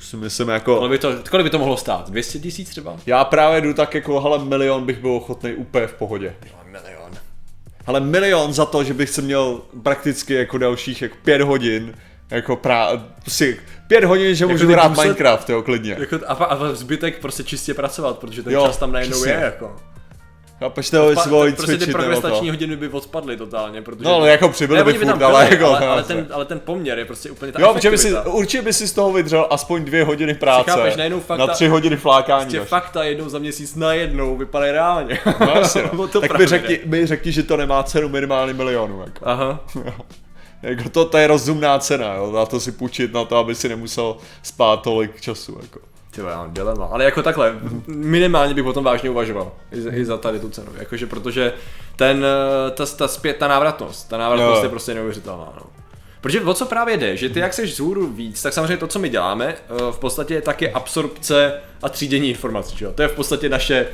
si 0.00 0.16
myslím 0.16 0.48
jako, 0.48 0.76
kolik 0.76 0.90
by 0.90 0.98
to, 0.98 1.14
kolik 1.30 1.44
by 1.44 1.50
to 1.50 1.58
mohlo 1.58 1.76
stát? 1.76 2.10
200 2.10 2.38
tisíc 2.38 2.70
třeba? 2.70 2.96
já 3.06 3.24
právě 3.24 3.60
jdu 3.60 3.74
tak 3.74 3.94
jako, 3.94 4.20
hele, 4.20 4.44
milion 4.44 4.86
bych 4.86 4.98
byl 4.98 5.10
ochotný 5.10 5.54
úplně 5.54 5.86
v 5.86 5.92
pohodě. 5.94 6.34
Milion. 6.70 7.10
Ale 7.86 8.00
milion 8.00 8.52
za 8.52 8.66
to, 8.66 8.84
že 8.84 8.94
bych 8.94 9.10
se 9.10 9.22
měl 9.22 9.60
prakticky 9.82 10.34
jako 10.34 10.58
dalších 10.58 11.02
jako 11.02 11.16
pět 11.24 11.40
hodin, 11.42 11.94
jako 12.30 12.56
prá, 12.56 12.88
prostě 13.22 13.56
pět 13.86 14.04
hodin, 14.04 14.34
že 14.34 14.46
můžu 14.46 14.66
ty 14.66 14.72
hrát 14.72 14.92
důsled- 14.92 15.02
Minecraft, 15.02 15.50
jo, 15.50 15.62
klidně. 15.62 15.96
Jako, 16.00 16.18
a, 16.26 16.32
a 16.32 16.72
zbytek 16.72 17.18
prostě 17.20 17.44
čistě 17.44 17.74
pracovat, 17.74 18.18
protože 18.18 18.42
ten 18.42 18.52
Jo, 18.52 18.66
čas 18.66 18.76
tam 18.76 18.92
najednou 18.92 19.16
přesně. 19.16 19.32
je, 19.32 19.40
jako. 19.44 19.76
Chápeš 20.60 20.90
to, 20.90 21.16
si 21.22 21.28
mohli 21.28 21.52
prostě 21.52 21.72
ty 21.72 21.78
cvičit 21.78 21.88
nebo 21.88 21.98
progrestační 21.98 22.46
to. 22.48 22.52
hodiny 22.52 22.76
by 22.76 22.88
odpadly 22.88 23.36
totálně, 23.36 23.82
protože... 23.82 24.04
No, 24.04 24.14
ale 24.14 24.30
jako 24.30 24.48
přibyly 24.48 24.84
by 24.84 24.92
furt, 24.92 25.22
ale 25.22 25.48
jako, 25.50 25.66
ale, 25.66 25.86
ale, 25.86 26.02
ten, 26.02 26.26
ale 26.32 26.44
ten 26.44 26.60
poměr 26.60 26.98
je 26.98 27.04
prostě 27.04 27.30
úplně 27.30 27.52
ta 27.52 27.60
Jo, 27.60 27.74
protože 27.74 27.90
by 27.90 27.98
si, 27.98 28.14
určitě 28.24 28.62
by 28.62 28.72
si 28.72 28.88
z 28.88 28.92
toho 28.92 29.12
vydřel 29.12 29.46
aspoň 29.50 29.84
dvě 29.84 30.04
hodiny 30.04 30.34
práce. 30.34 30.70
chápeš, 30.70 30.96
najednou 30.96 31.20
fakt 31.20 31.38
na 31.38 31.46
tři 31.46 31.68
hodiny 31.68 31.96
flákání. 31.96 32.44
Prostě 32.44 32.60
fakta 32.60 33.04
jednou 33.04 33.28
za 33.28 33.38
měsíc 33.38 33.74
najednou 33.74 34.36
vypadají 34.36 34.72
reálně. 34.72 35.18
No, 35.40 35.46
jasně, 35.54 35.82
no. 35.92 36.08
To 36.12 36.20
tak 36.20 36.38
mi 36.38 36.46
řekni, 36.46 36.80
mi 36.84 37.06
řekni, 37.06 37.32
že 37.32 37.42
to 37.42 37.56
nemá 37.56 37.82
cenu 37.82 38.08
minimálně 38.08 38.52
milionu. 38.52 39.00
Jako. 39.00 39.28
Aha. 39.28 39.60
jako 40.66 40.88
to, 40.88 41.04
to 41.04 41.18
je 41.18 41.26
rozumná 41.26 41.78
cena, 41.78 42.14
jo. 42.14 42.32
Na 42.32 42.46
to 42.46 42.60
si 42.60 42.72
půjčit 42.72 43.12
na 43.12 43.24
to, 43.24 43.36
aby 43.36 43.54
si 43.54 43.68
nemusel 43.68 44.16
spát 44.42 44.82
tolik 44.82 45.20
času. 45.20 45.58
Jako. 45.62 45.80
Ty 46.10 46.20
já 46.20 46.36
mám 46.36 46.54
dilema. 46.54 46.86
Ale 46.86 47.04
jako 47.04 47.22
takhle, 47.22 47.54
minimálně 47.86 48.54
bych 48.54 48.64
o 48.64 48.72
tom 48.72 48.84
vážně 48.84 49.10
uvažoval. 49.10 49.52
I 49.72 49.80
za, 49.80 49.90
i 49.92 50.04
za 50.04 50.16
tady 50.16 50.40
tu 50.40 50.50
cenu. 50.50 50.72
Jakože 50.76 51.06
protože 51.06 51.52
ten, 51.96 52.24
eh, 52.24 52.70
ta, 52.70 52.86
ta, 52.86 53.08
zpět, 53.08 53.36
ta 53.36 53.48
návratnost, 53.48 54.08
ta 54.08 54.18
návratnost 54.18 54.58
Jo. 54.58 54.64
je 54.64 54.68
prostě 54.68 54.94
neuvěřitelná. 54.94 55.52
No. 55.56 55.66
Protože 56.20 56.40
o 56.40 56.54
co 56.54 56.66
právě 56.66 56.96
jde, 56.96 57.16
že 57.16 57.28
ty 57.28 57.40
jak 57.40 57.54
seš 57.54 57.72
vzhůru 57.72 58.06
víc, 58.06 58.42
tak 58.42 58.52
samozřejmě 58.52 58.76
to, 58.76 58.86
co 58.86 58.98
my 58.98 59.08
děláme, 59.08 59.46
eh, 59.46 59.92
v 59.92 59.98
podstatě 59.98 60.34
je 60.34 60.42
taky 60.42 60.70
absorpce 60.70 61.60
a 61.82 61.88
třídění 61.88 62.28
informací. 62.28 62.76
Že? 62.76 62.84
jo? 62.84 62.92
To 62.92 63.02
je 63.02 63.08
v 63.08 63.14
podstatě 63.14 63.48
naše 63.48 63.86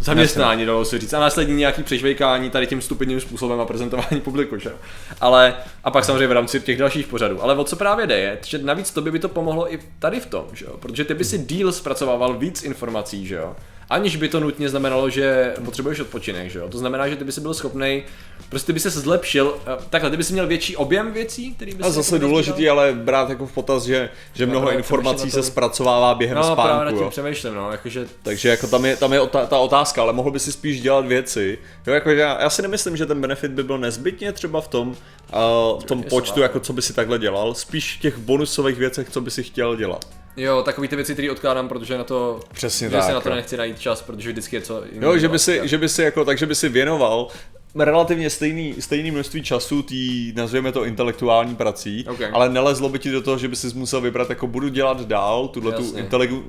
zaměstnání, 0.00 0.66
dalo 0.66 0.84
se 0.84 0.98
říct. 0.98 1.12
A 1.12 1.20
následně 1.20 1.54
nějaký 1.54 1.82
přežvejkání 1.82 2.50
tady 2.50 2.66
tím 2.66 2.82
stupidním 2.82 3.20
způsobem 3.20 3.60
a 3.60 3.64
prezentování 3.64 4.20
publiku. 4.20 4.58
Že? 4.58 4.68
jo? 4.68 4.76
Ale, 5.20 5.54
a 5.84 5.90
pak 5.90 6.04
samozřejmě 6.04 6.26
v 6.26 6.32
rámci 6.32 6.60
těch 6.60 6.78
dalších 6.78 7.06
pořadů. 7.06 7.42
Ale 7.42 7.54
o 7.54 7.64
co 7.64 7.76
právě 7.76 8.06
jde, 8.06 8.18
je, 8.18 8.38
že 8.44 8.58
navíc 8.58 8.90
to 8.90 9.02
by 9.02 9.18
to 9.18 9.28
pomohlo 9.28 9.74
i 9.74 9.78
tady 9.98 10.20
v 10.20 10.26
tom, 10.26 10.44
že? 10.52 10.64
jo? 10.64 10.76
protože 10.80 11.04
ty 11.04 11.14
by 11.14 11.24
si 11.24 11.38
díl 11.38 11.72
zpracovával 11.72 12.34
víc 12.34 12.62
informací, 12.62 13.26
že 13.26 13.34
jo? 13.34 13.56
Aniž 13.90 14.16
by 14.16 14.28
to 14.28 14.40
nutně 14.40 14.68
znamenalo, 14.68 15.10
že 15.10 15.54
potřebuješ 15.64 16.00
odpočinek, 16.00 16.50
že 16.50 16.58
jo? 16.58 16.68
To 16.68 16.78
znamená, 16.78 17.08
že 17.08 17.16
ty 17.16 17.24
by 17.24 17.32
si 17.32 17.40
byl 17.40 17.54
schopný, 17.54 18.02
prostě 18.48 18.72
by 18.72 18.80
se 18.80 18.90
zlepšil, 18.90 19.56
eh, 19.66 19.76
takhle, 19.90 20.10
ty 20.10 20.16
by 20.16 20.24
si 20.24 20.32
měl 20.32 20.46
větší 20.46 20.76
objem 20.76 21.12
věcí, 21.12 21.54
který 21.54 21.74
by 21.74 21.82
A 21.82 21.90
zase 21.90 22.14
jako 22.16 22.26
důležitý, 22.26 22.68
ale 22.68 22.92
brát 22.92 23.28
jako 23.30 23.46
v 23.46 23.52
potaz, 23.52 23.84
že, 23.84 24.10
že 24.34 24.46
mnoho 24.46 24.60
právě 24.66 24.78
informací 24.78 25.30
se 25.30 25.42
zpracovává 25.42 26.14
během 26.14 26.36
No, 26.36 26.42
právě 26.42 26.64
spánku. 26.72 26.84
nad 26.84 26.90
tím 26.90 27.02
Jo. 27.02 27.10
přemýšlím, 27.10 27.54
no, 27.54 27.72
jakože 27.72 28.06
Takže 28.22 28.48
jako 28.48 28.66
tam 28.66 28.84
je, 28.84 28.96
tam 28.96 29.12
je 29.12 29.20
ota- 29.20 29.46
ta 29.46 29.58
otázka, 29.58 30.02
ale 30.02 30.12
mohl 30.12 30.30
by 30.30 30.38
si 30.40 30.52
spíš 30.52 30.80
dělat 30.80 31.06
věci. 31.06 31.58
Jo, 31.86 31.94
jako 31.94 32.10
já, 32.10 32.42
já 32.42 32.50
si 32.50 32.62
nemyslím, 32.62 32.96
že 32.96 33.06
ten 33.06 33.20
benefit 33.20 33.50
by 33.50 33.62
byl 33.62 33.78
nezbytně 33.78 34.32
třeba 34.32 34.60
v 34.60 34.68
tom, 34.68 34.88
uh, 34.88 35.80
v 35.80 35.84
tom 35.84 36.02
počtu, 36.02 36.40
jako 36.40 36.60
co 36.60 36.72
by 36.72 36.82
si 36.82 36.92
takhle 36.92 37.18
dělal, 37.18 37.54
spíš 37.54 37.96
v 37.96 38.00
těch 38.00 38.18
bonusových 38.18 38.76
věcech, 38.78 39.10
co 39.10 39.20
by 39.20 39.30
si 39.30 39.42
chtěl 39.42 39.76
dělat. 39.76 40.04
Jo, 40.36 40.62
takový 40.62 40.88
ty 40.88 40.96
věci, 40.96 41.12
které 41.12 41.30
odkládám, 41.30 41.68
protože 41.68 41.98
na 41.98 42.04
to, 42.04 42.40
Přesně 42.52 42.90
tak, 42.90 43.02
si 43.04 43.12
na 43.12 43.20
to 43.20 43.28
jo. 43.28 43.34
nechci 43.34 43.56
najít 43.56 43.80
čas, 43.80 44.02
protože 44.02 44.30
vždycky 44.32 44.56
je 44.56 44.62
co 44.62 44.82
jiného 44.92 45.12
Jo, 45.12 45.18
že 45.18 45.28
by 45.28 45.38
si, 45.38 45.60
že 45.64 45.78
by 45.78 45.88
si 45.88 46.02
jako, 46.02 46.24
takže 46.24 46.46
by 46.46 46.54
si 46.54 46.68
věnoval 46.68 47.28
relativně 47.74 48.30
stejný, 48.30 48.74
stejný 48.78 49.10
množství 49.10 49.42
času 49.42 49.82
tý, 49.82 50.32
nazvěme 50.36 50.72
to 50.72 50.84
intelektuální 50.84 51.56
prací, 51.56 52.04
Ok. 52.10 52.20
ale 52.32 52.48
nelezlo 52.48 52.88
by 52.88 52.98
ti 52.98 53.10
do 53.10 53.22
toho, 53.22 53.38
že 53.38 53.48
by 53.48 53.56
si 53.56 53.66
musel 53.74 54.00
vybrat, 54.00 54.30
jako 54.30 54.46
budu 54.46 54.68
dělat 54.68 55.00
dál 55.06 55.48
tuhle 55.48 55.72
tu 55.72 55.94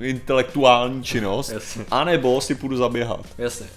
intelektuální 0.02 1.04
činnost, 1.04 1.50
Jasně. 1.52 1.86
anebo 1.92 2.42
si 2.42 2.56
půjdu 2.56 2.78
zaběhat. 2.78 3.20
Jasně. 3.38 3.68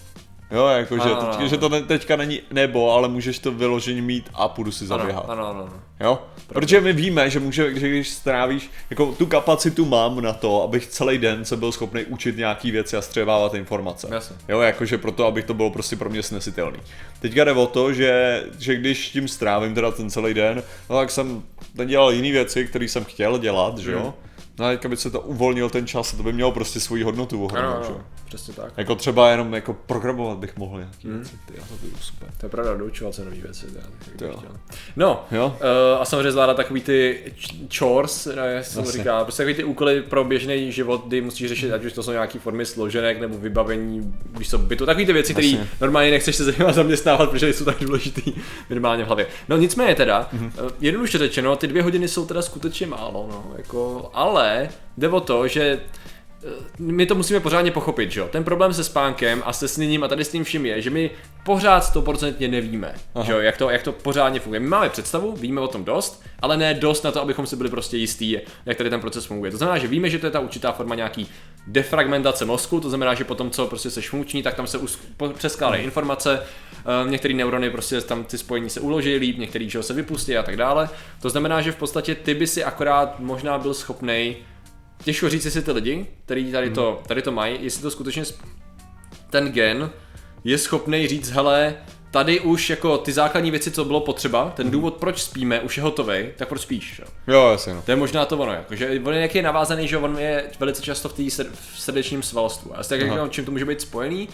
Jo, 0.50 0.66
jakože 0.66 1.02
Ano, 1.02 1.14
teď, 1.16 1.38
ano. 1.38 1.48
že 1.48 1.56
to 1.56 1.68
ne, 1.68 1.82
teďka 1.82 2.16
není 2.16 2.40
nebo, 2.52 2.92
ale 2.92 3.08
můžeš 3.08 3.38
to 3.38 3.52
vyloženě 3.52 4.02
mít 4.02 4.30
a 4.34 4.48
půjdu 4.48 4.72
si 4.72 4.86
zaběhat. 4.86 5.24
Ano, 5.28 5.48
ano, 5.48 5.60
ano. 5.60 5.70
ano. 6.00 6.22
Jo? 6.50 6.60
Protože 6.60 6.80
my 6.80 6.92
víme, 6.92 7.30
že, 7.30 7.40
může, 7.40 7.78
že 7.80 7.88
když 7.88 8.08
strávíš, 8.08 8.70
jako 8.90 9.12
tu 9.12 9.26
kapacitu 9.26 9.84
mám 9.84 10.20
na 10.20 10.32
to, 10.32 10.62
abych 10.62 10.86
celý 10.86 11.18
den 11.18 11.44
se 11.44 11.56
byl 11.56 11.72
schopný 11.72 12.04
učit 12.04 12.36
nějaký 12.36 12.70
věci 12.70 12.96
a 12.96 13.02
střebávat 13.02 13.54
informace. 13.54 14.08
Jasně. 14.10 14.36
Jo, 14.48 14.60
jakože 14.60 14.98
proto, 14.98 15.26
abych 15.26 15.44
to 15.44 15.54
bylo 15.54 15.70
prostě 15.70 15.96
pro 15.96 16.10
mě 16.10 16.22
snesitelný. 16.22 16.78
Teďka 17.20 17.44
jde 17.44 17.52
o 17.52 17.66
to, 17.66 17.92
že, 17.92 18.42
že 18.58 18.74
když 18.76 19.08
tím 19.10 19.28
strávím 19.28 19.74
teda 19.74 19.90
ten 19.90 20.10
celý 20.10 20.34
den, 20.34 20.62
no 20.90 20.96
tak 20.96 21.10
jsem 21.10 21.42
nedělal 21.74 22.12
jiné 22.12 22.30
věci, 22.32 22.66
které 22.66 22.84
jsem 22.84 23.04
chtěl 23.04 23.38
dělat, 23.38 23.78
že 23.78 23.92
jo? 23.92 24.14
No 24.58 24.66
a 24.66 24.88
by 24.88 24.96
se 24.96 25.10
to 25.10 25.20
uvolnil 25.20 25.70
ten 25.70 25.86
čas 25.86 26.14
a 26.14 26.16
to 26.16 26.22
by 26.22 26.32
mělo 26.32 26.52
prostě 26.52 26.80
svoji 26.80 27.02
hodnotu 27.02 27.44
ohromnou, 27.44 27.70
Ano, 27.70 27.84
že 27.84 27.90
jo? 27.90 27.94
ano, 27.96 28.04
přesně 28.24 28.54
tak. 28.54 28.72
Jako 28.76 28.94
třeba 28.94 29.30
jenom 29.30 29.54
jako 29.54 29.74
programovat 29.74 30.38
bych 30.38 30.56
mohl 30.56 30.78
nějaký 30.78 31.08
věci, 31.08 31.38
ty, 31.46 31.52
to 31.52 31.74
by 31.82 31.88
bylo 31.88 32.00
super. 32.00 32.28
To 32.38 32.46
je 32.46 32.50
pravda, 32.50 32.74
doučovat 32.74 33.14
se 33.14 33.24
nový 33.24 33.40
věci. 33.40 33.66
Já, 33.74 33.82
tak 34.04 34.14
To 34.16 34.24
jo. 34.24 34.42
No, 34.96 35.24
Jo. 35.30 35.56
Uh, 35.94 36.00
a 36.00 36.04
samozřejmě 36.04 36.32
zvládat 36.32 36.56
takový 36.56 36.80
ty 36.80 37.18
chores, 37.78 38.26
ne, 38.26 38.52
jak 38.52 38.64
se 38.64 38.74
to 38.82 38.90
říká, 38.90 39.24
prostě 39.24 39.42
takový 39.42 39.54
ty 39.54 39.64
úkoly 39.64 40.02
pro 40.02 40.24
běžný 40.24 40.72
život, 40.72 41.02
kdy 41.06 41.20
musíš 41.20 41.48
řešit, 41.48 41.72
ať 41.72 41.84
už 41.84 41.92
to 41.92 42.02
jsou 42.02 42.10
nějaké 42.10 42.38
formy 42.38 42.66
složenek 42.66 43.20
nebo 43.20 43.38
vybavení, 43.38 44.14
když 44.32 44.48
jsou 44.48 44.58
bytu, 44.58 44.86
takový 44.86 45.06
ty 45.06 45.12
věci, 45.12 45.32
které 45.32 45.52
normálně 45.80 46.10
nechceš 46.10 46.36
se 46.36 46.44
zajímat 46.44 46.74
zaměstnávat, 46.74 47.30
protože 47.30 47.52
jsou 47.52 47.64
tak 47.64 47.76
důležitý 47.80 48.32
minimálně 48.68 49.04
v 49.04 49.06
hlavě. 49.06 49.26
No 49.48 49.56
nicméně 49.56 49.94
teda, 49.94 50.28
Mhm. 50.32 50.48
mm-hmm. 50.50 50.70
jednoduše 50.80 51.18
řečeno, 51.18 51.56
ty 51.56 51.66
dvě 51.66 51.82
hodiny 51.82 52.08
jsou 52.08 52.26
teda 52.26 52.42
skutečně 52.42 52.86
málo, 52.86 53.26
no, 53.30 53.44
jako, 53.58 54.10
ale 54.14 54.68
jde 54.98 55.08
o 55.08 55.20
to, 55.20 55.48
že 55.48 55.80
my 56.78 57.06
to 57.06 57.14
musíme 57.14 57.40
pořádně 57.40 57.70
pochopit, 57.70 58.10
že 58.10 58.20
jo. 58.20 58.28
Ten 58.32 58.44
problém 58.44 58.74
se 58.74 58.84
spánkem 58.84 59.42
a 59.46 59.52
se 59.52 59.68
sněním 59.68 60.04
a 60.04 60.08
tady 60.08 60.24
s 60.24 60.28
tím 60.28 60.44
vším 60.44 60.66
je, 60.66 60.82
že 60.82 60.90
my 60.90 61.10
pořád 61.44 61.80
stoprocentně 61.80 62.48
nevíme, 62.48 62.94
Aha. 63.14 63.24
že 63.24 63.32
jo, 63.32 63.38
jak 63.38 63.56
to, 63.56 63.70
jak 63.70 63.82
to 63.82 63.92
pořádně 63.92 64.40
funguje. 64.40 64.60
My 64.60 64.68
máme 64.68 64.88
představu, 64.88 65.32
víme 65.32 65.60
o 65.60 65.68
tom 65.68 65.84
dost, 65.84 66.22
ale 66.38 66.56
ne 66.56 66.74
dost 66.74 67.04
na 67.04 67.12
to, 67.12 67.20
abychom 67.22 67.46
si 67.46 67.56
byli 67.56 67.68
prostě 67.68 67.96
jistí, 67.96 68.38
jak 68.66 68.76
tady 68.76 68.90
ten 68.90 69.00
proces 69.00 69.24
funguje. 69.24 69.50
To 69.50 69.56
znamená, 69.56 69.78
že 69.78 69.88
víme, 69.88 70.10
že 70.10 70.18
to 70.18 70.26
je 70.26 70.30
ta 70.30 70.40
určitá 70.40 70.72
forma 70.72 70.94
nějaký 70.94 71.28
defragmentace 71.66 72.44
mozku, 72.44 72.80
to 72.80 72.88
znamená, 72.88 73.14
že 73.14 73.24
potom, 73.24 73.50
co 73.50 73.66
prostě 73.66 73.90
se 73.90 74.02
funkční, 74.02 74.42
tak 74.42 74.54
tam 74.54 74.66
se 74.66 74.78
us- 74.78 74.98
přeskládají 75.34 75.84
informace, 75.84 76.40
uh, 77.04 77.10
některé 77.10 77.34
neurony 77.34 77.70
prostě 77.70 78.00
tam 78.00 78.24
ty 78.24 78.38
spojení 78.38 78.70
se 78.70 78.80
uloží 78.80 79.16
líp, 79.16 79.38
některý 79.38 79.70
že 79.70 79.78
jo, 79.78 79.82
se 79.82 79.94
vypustí 79.94 80.36
a 80.36 80.42
tak 80.42 80.56
dále. 80.56 80.88
To 81.22 81.30
znamená, 81.30 81.60
že 81.60 81.72
v 81.72 81.76
podstatě 81.76 82.14
ty 82.14 82.34
by 82.34 82.46
si 82.46 82.64
akorát 82.64 83.20
možná 83.20 83.58
byl 83.58 83.74
schopnej 83.74 84.36
těžko 85.04 85.28
říct, 85.28 85.44
jestli 85.44 85.62
ty 85.62 85.72
lidi, 85.72 86.06
kteří 86.24 86.52
tady 86.52 86.70
to, 86.70 87.02
tady 87.06 87.22
to 87.22 87.32
mají, 87.32 87.58
jestli 87.60 87.82
to 87.82 87.90
skutečně 87.90 88.22
ten 89.30 89.52
gen 89.52 89.90
je 90.44 90.58
schopný 90.58 91.08
říct, 91.08 91.30
hele, 91.30 91.74
tady 92.10 92.40
už 92.40 92.70
jako 92.70 92.98
ty 92.98 93.12
základní 93.12 93.50
věci, 93.50 93.70
co 93.70 93.84
bylo 93.84 94.00
potřeba, 94.00 94.52
ten 94.56 94.70
důvod, 94.70 94.94
proč 94.94 95.22
spíme, 95.22 95.60
už 95.60 95.76
je 95.76 95.82
hotový, 95.82 96.28
tak 96.36 96.48
proč 96.48 96.60
spíš? 96.60 96.98
Jo? 96.98 97.34
Jo, 97.34 97.48
jasně 97.50 97.74
no. 97.74 97.82
To 97.82 97.90
je 97.92 97.96
možná 97.96 98.24
to 98.24 98.38
ono, 98.38 98.52
jako, 98.52 98.74
že 98.74 99.00
on 99.04 99.14
je 99.14 99.20
jak 99.20 99.34
je 99.34 99.42
navázaný, 99.42 99.88
že 99.88 99.98
on 99.98 100.18
je 100.18 100.44
velice 100.60 100.82
často 100.82 101.08
v, 101.08 101.12
tý 101.12 101.28
srd- 101.28 101.50
v 101.74 101.80
srdečním 101.80 102.22
svalstvu. 102.22 102.78
A 102.78 102.82
tak, 102.84 103.00
jak 103.00 103.30
čím 103.30 103.44
to 103.44 103.50
může 103.50 103.64
být 103.64 103.80
spojený, 103.80 104.28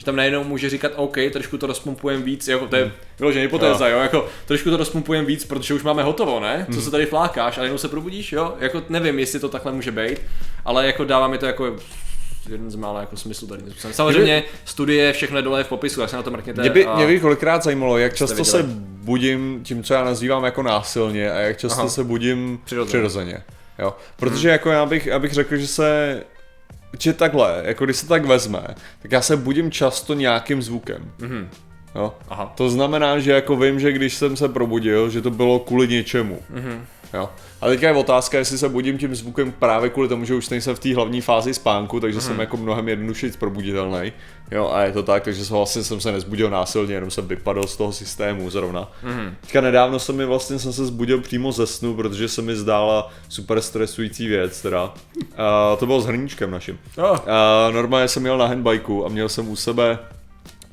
že 0.00 0.04
tam 0.06 0.16
najednou 0.16 0.44
může 0.44 0.70
říkat, 0.70 0.92
OK, 0.96 1.16
trošku 1.32 1.58
to 1.58 1.66
rozpumpujem 1.66 2.22
víc, 2.22 2.48
jako 2.48 2.66
to 2.66 2.76
je 2.76 2.92
vyloženě 3.18 3.44
hypotéza, 3.44 3.88
jo. 3.88 3.98
jako 3.98 4.28
trošku 4.46 4.70
to 4.70 4.76
rozpumpujem 4.76 5.26
víc, 5.26 5.44
protože 5.44 5.74
už 5.74 5.82
máme 5.82 6.02
hotovo, 6.02 6.40
ne? 6.40 6.66
Co 6.74 6.80
se 6.80 6.90
tady 6.90 7.06
flákáš, 7.06 7.58
a 7.58 7.62
jenom 7.62 7.78
se 7.78 7.88
probudíš, 7.88 8.32
jo? 8.32 8.54
Jako 8.60 8.82
nevím, 8.88 9.18
jestli 9.18 9.40
to 9.40 9.48
takhle 9.48 9.72
může 9.72 9.92
být, 9.92 10.20
ale 10.64 10.86
jako 10.86 11.04
dává 11.04 11.28
mi 11.28 11.38
to 11.38 11.46
jako 11.46 11.76
jeden 12.48 12.70
z 12.70 12.74
mála 12.74 13.00
jako 13.00 13.16
smyslu 13.16 13.48
tady. 13.48 13.62
Samozřejmě 13.90 14.42
studie, 14.64 15.12
všechno 15.12 15.38
je 15.38 15.42
dole 15.42 15.64
v 15.64 15.68
popisu, 15.68 16.00
jak 16.00 16.10
se 16.10 16.16
na 16.16 16.22
to 16.22 16.30
mrkněte. 16.30 16.60
Mě 16.60 16.70
by, 16.70 16.86
a- 16.86 16.96
mě 16.96 17.06
by 17.06 17.20
kolikrát 17.20 17.62
zajímalo, 17.62 17.98
jak 17.98 18.14
často 18.14 18.44
se 18.44 18.62
budím 18.82 19.60
tím, 19.64 19.82
co 19.82 19.94
já 19.94 20.04
nazývám 20.04 20.44
jako 20.44 20.62
násilně 20.62 21.30
a 21.32 21.38
jak 21.38 21.58
často 21.58 21.80
Aha. 21.80 21.88
se 21.90 22.04
budím 22.04 22.60
Přirozeně. 22.64 22.88
přirozeně. 22.88 23.42
Jo. 23.78 23.96
Protože 24.16 24.48
jako 24.48 24.70
já 24.70 24.86
bych, 24.86 25.06
já 25.06 25.18
bych 25.18 25.32
řekl, 25.32 25.56
že 25.56 25.66
se 25.66 26.22
že 26.98 27.12
takhle, 27.12 27.62
jako 27.64 27.84
když 27.84 27.96
se 27.96 28.06
tak 28.06 28.24
vezme, 28.24 28.66
tak 29.02 29.12
já 29.12 29.22
se 29.22 29.36
budím 29.36 29.70
často 29.70 30.14
nějakým 30.14 30.62
zvukem. 30.62 31.12
Mhm. 31.18 31.48
Jo. 31.94 32.14
Aha. 32.28 32.52
To 32.56 32.70
znamená, 32.70 33.18
že 33.18 33.32
jako 33.32 33.56
vím, 33.56 33.80
že 33.80 33.92
když 33.92 34.14
jsem 34.14 34.36
se 34.36 34.48
probudil, 34.48 35.10
že 35.10 35.22
to 35.22 35.30
bylo 35.30 35.58
kvůli 35.58 35.88
něčemu. 35.88 36.38
Mhm. 36.50 36.86
Jo. 37.14 37.28
A 37.60 37.66
teďka 37.68 37.86
je 37.88 37.94
otázka, 37.94 38.38
jestli 38.38 38.58
se 38.58 38.68
budím 38.68 38.98
tím 38.98 39.14
zvukem 39.14 39.52
právě 39.52 39.90
kvůli 39.90 40.08
tomu, 40.08 40.24
že 40.24 40.34
už 40.34 40.48
nejsem 40.48 40.74
v 40.76 40.78
té 40.78 40.94
hlavní 40.94 41.20
fázi 41.20 41.54
spánku, 41.54 42.00
takže 42.00 42.18
Mhm. 42.18 42.26
jsem 42.26 42.40
jako 42.40 42.56
mnohem 42.56 42.88
jednodušeji 42.88 43.32
probuditelný. 43.32 44.12
Jo, 44.50 44.70
a 44.72 44.82
je 44.82 44.92
to 44.92 45.02
tak, 45.02 45.22
takže 45.22 45.44
jsem 45.44 45.56
vlastně 45.56 45.82
jsem 45.82 46.00
se 46.00 46.12
nezbudil 46.12 46.50
násilně, 46.50 46.94
jenom 46.94 47.10
jsem 47.10 47.28
vypadl 47.28 47.66
z 47.66 47.76
toho 47.76 47.92
systému 47.92 48.50
zrovna. 48.50 48.92
Mhm. 49.02 49.34
Teďka 49.40 49.60
nedávno 49.60 49.98
jsem 49.98 50.16
mi 50.16 50.26
vlastně 50.26 50.58
jsem 50.58 50.72
se 50.72 50.86
zbudil 50.86 51.20
přímo 51.20 51.52
ze 51.52 51.66
snu, 51.66 51.94
protože 51.94 52.28
se 52.28 52.42
mi 52.42 52.56
zdála 52.56 53.10
super 53.28 53.60
stresující 53.60 54.28
věc 54.28 54.62
teda. 54.62 54.94
A 55.36 55.76
to 55.76 55.86
bylo 55.86 56.00
s 56.00 56.06
hrníčkem 56.06 56.50
naším. 56.50 56.78
Oh. 56.96 57.18
A 57.30 57.70
normálně 57.70 58.08
jsem 58.08 58.26
jel 58.26 58.38
na 58.38 58.46
handbajku 58.46 59.06
a 59.06 59.08
měl 59.08 59.28
jsem 59.28 59.48
u 59.48 59.56
sebe 59.56 59.98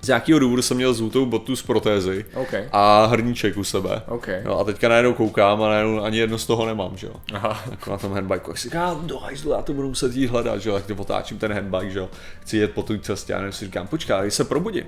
z 0.08 0.10
nějakého 0.10 0.40
důvodu 0.40 0.62
jsem 0.62 0.78
měl 0.78 0.94
zvutou 0.94 1.26
botu 1.26 1.56
z 1.56 1.64
protézy 1.64 2.26
OK. 2.34 2.54
a 2.72 3.06
hrníček 3.06 3.58
u 3.58 3.64
sebe. 3.64 4.02
OK. 4.08 4.28
No 4.44 4.60
a 4.60 4.64
teďka 4.64 4.90
najednou 4.90 5.14
koukám 5.14 5.64
a 5.64 5.70
najednou 5.70 6.04
ani 6.04 6.18
jedno 6.18 6.38
z 6.38 6.46
toho 6.46 6.66
nemám, 6.66 6.98
že 6.98 7.08
jo. 7.08 7.14
Aha. 7.34 7.64
Jako 7.72 7.92
na 7.92 7.98
tom 7.98 8.14
handbajku. 8.14 8.50
Jak 8.50 8.58
si 8.58 8.64
říkám, 8.64 9.08
do 9.08 9.20
hajzlu, 9.20 9.52
já 9.52 9.62
to 9.62 9.74
budu 9.74 9.88
muset 9.88 10.16
jít 10.16 10.28
hledat, 10.28 10.62
že 10.62 10.70
jo. 10.70 10.76
Tak 10.76 10.86
to 10.86 10.96
otáčím 10.96 11.38
ten 11.38 11.54
handbike, 11.54 11.90
že 11.90 12.00
jo. 12.00 12.10
Chci 12.42 12.58
jet 12.58 12.72
po 12.72 12.84
té 12.84 13.00
cestě 13.00 13.34
a 13.34 13.52
si 13.52 13.66
říkám, 13.66 13.88
počkej, 13.88 14.16
když 14.22 14.34
se 14.34 14.44
probudím. 14.44 14.86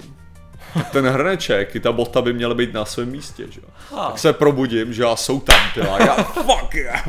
Tak 0.73 0.89
ten 0.89 1.07
hrneček 1.07 1.75
i 1.75 1.79
ta 1.79 1.91
bota 1.91 2.21
by 2.21 2.33
měla 2.33 2.53
být 2.53 2.73
na 2.73 2.85
svém 2.85 3.09
místě, 3.09 3.43
že 3.49 3.59
jo. 3.63 3.97
Tak 4.07 4.19
se 4.19 4.33
probudím, 4.33 4.93
že 4.93 5.05
a 5.05 5.15
jsou 5.15 5.39
tam, 5.39 5.55
ty 5.73 5.79
já, 5.79 6.15
fuck, 6.23 6.75
yeah. 6.75 7.07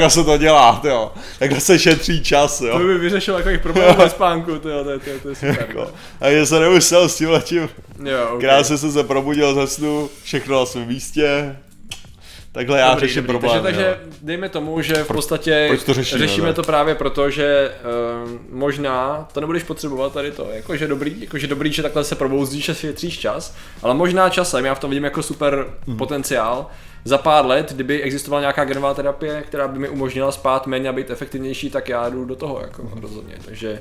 jak 0.00 0.10
se 0.10 0.24
to 0.24 0.38
dělá, 0.38 0.78
ty 0.82 0.88
jo. 0.88 1.12
Takhle 1.38 1.60
se 1.60 1.78
šetří 1.78 2.22
čas, 2.24 2.60
jo. 2.60 2.78
To 2.78 2.84
by 2.84 2.98
vyřešil 2.98 3.34
takových 3.36 3.60
problémů 3.60 3.94
ve 3.98 4.10
spánku, 4.10 4.58
to, 4.58 4.68
jo, 4.68 4.84
to, 4.84 4.90
je- 4.90 4.98
to, 4.98 5.10
je- 5.10 5.18
to 5.18 5.28
je 5.28 5.34
super. 5.34 5.56
Jako, 5.68 5.90
a 6.20 6.30
že 6.30 6.46
se 6.46 6.60
nemusel 6.60 7.08
s 7.08 7.16
tím 7.16 7.30
letím. 7.30 7.68
Jo, 8.04 8.24
okay. 8.28 8.40
Krásně 8.40 8.78
jsem 8.78 8.92
se 8.92 9.04
probudil 9.04 9.54
ze 9.54 9.66
snu, 9.66 10.10
všechno 10.22 10.60
na 10.60 10.66
svém 10.66 10.86
místě. 10.86 11.56
Takhle 12.56 12.78
já 12.78 12.90
Dobrý, 12.90 13.06
řeším 13.08 13.22
dobrý. 13.22 13.38
problémy. 13.38 13.62
Takže, 13.62 13.80
jo. 13.82 13.86
takže 14.00 14.16
dejme 14.22 14.48
tomu, 14.48 14.80
že 14.82 14.94
v 14.94 15.06
podstatě 15.08 15.64
proč 15.68 15.82
to 15.84 15.94
řešíme, 15.94 16.18
řešíme 16.18 16.46
ne? 16.46 16.52
to 16.54 16.62
právě 16.62 16.94
proto, 16.94 17.30
že 17.30 17.70
uh, 18.24 18.30
možná 18.50 19.28
to 19.32 19.40
nebudeš 19.40 19.62
potřebovat 19.62 20.12
tady 20.12 20.30
to, 20.32 20.48
jakože 20.52 20.86
dobrý, 20.88 21.20
jakože 21.20 21.46
dobrý, 21.46 21.72
že 21.72 21.82
takhle 21.82 22.04
se 22.04 22.14
probouzdíš 22.14 22.68
a 22.68 22.74
šetříš 22.74 23.18
čas, 23.18 23.54
ale 23.82 23.94
možná 23.94 24.28
časem, 24.30 24.64
já 24.64 24.74
v 24.74 24.80
tom 24.80 24.90
vidím 24.90 25.04
jako 25.04 25.22
super 25.22 25.66
Mhm. 25.86 25.96
potenciál, 25.96 26.66
za 27.04 27.18
pár 27.18 27.46
let, 27.46 27.72
kdyby 27.72 28.02
existovala 28.02 28.40
nějaká 28.40 28.64
genová 28.64 28.94
terapie, 28.94 29.42
která 29.42 29.68
by 29.68 29.78
mi 29.78 29.88
umožnila 29.88 30.32
spát 30.32 30.66
méně 30.66 30.88
a 30.88 30.92
být 30.92 31.10
efektivnější, 31.10 31.70
tak 31.70 31.88
já 31.88 32.08
jdu 32.08 32.24
do 32.24 32.36
toho, 32.36 32.60
jako 32.60 32.90
rozhodně, 33.00 33.34
takže 33.44 33.80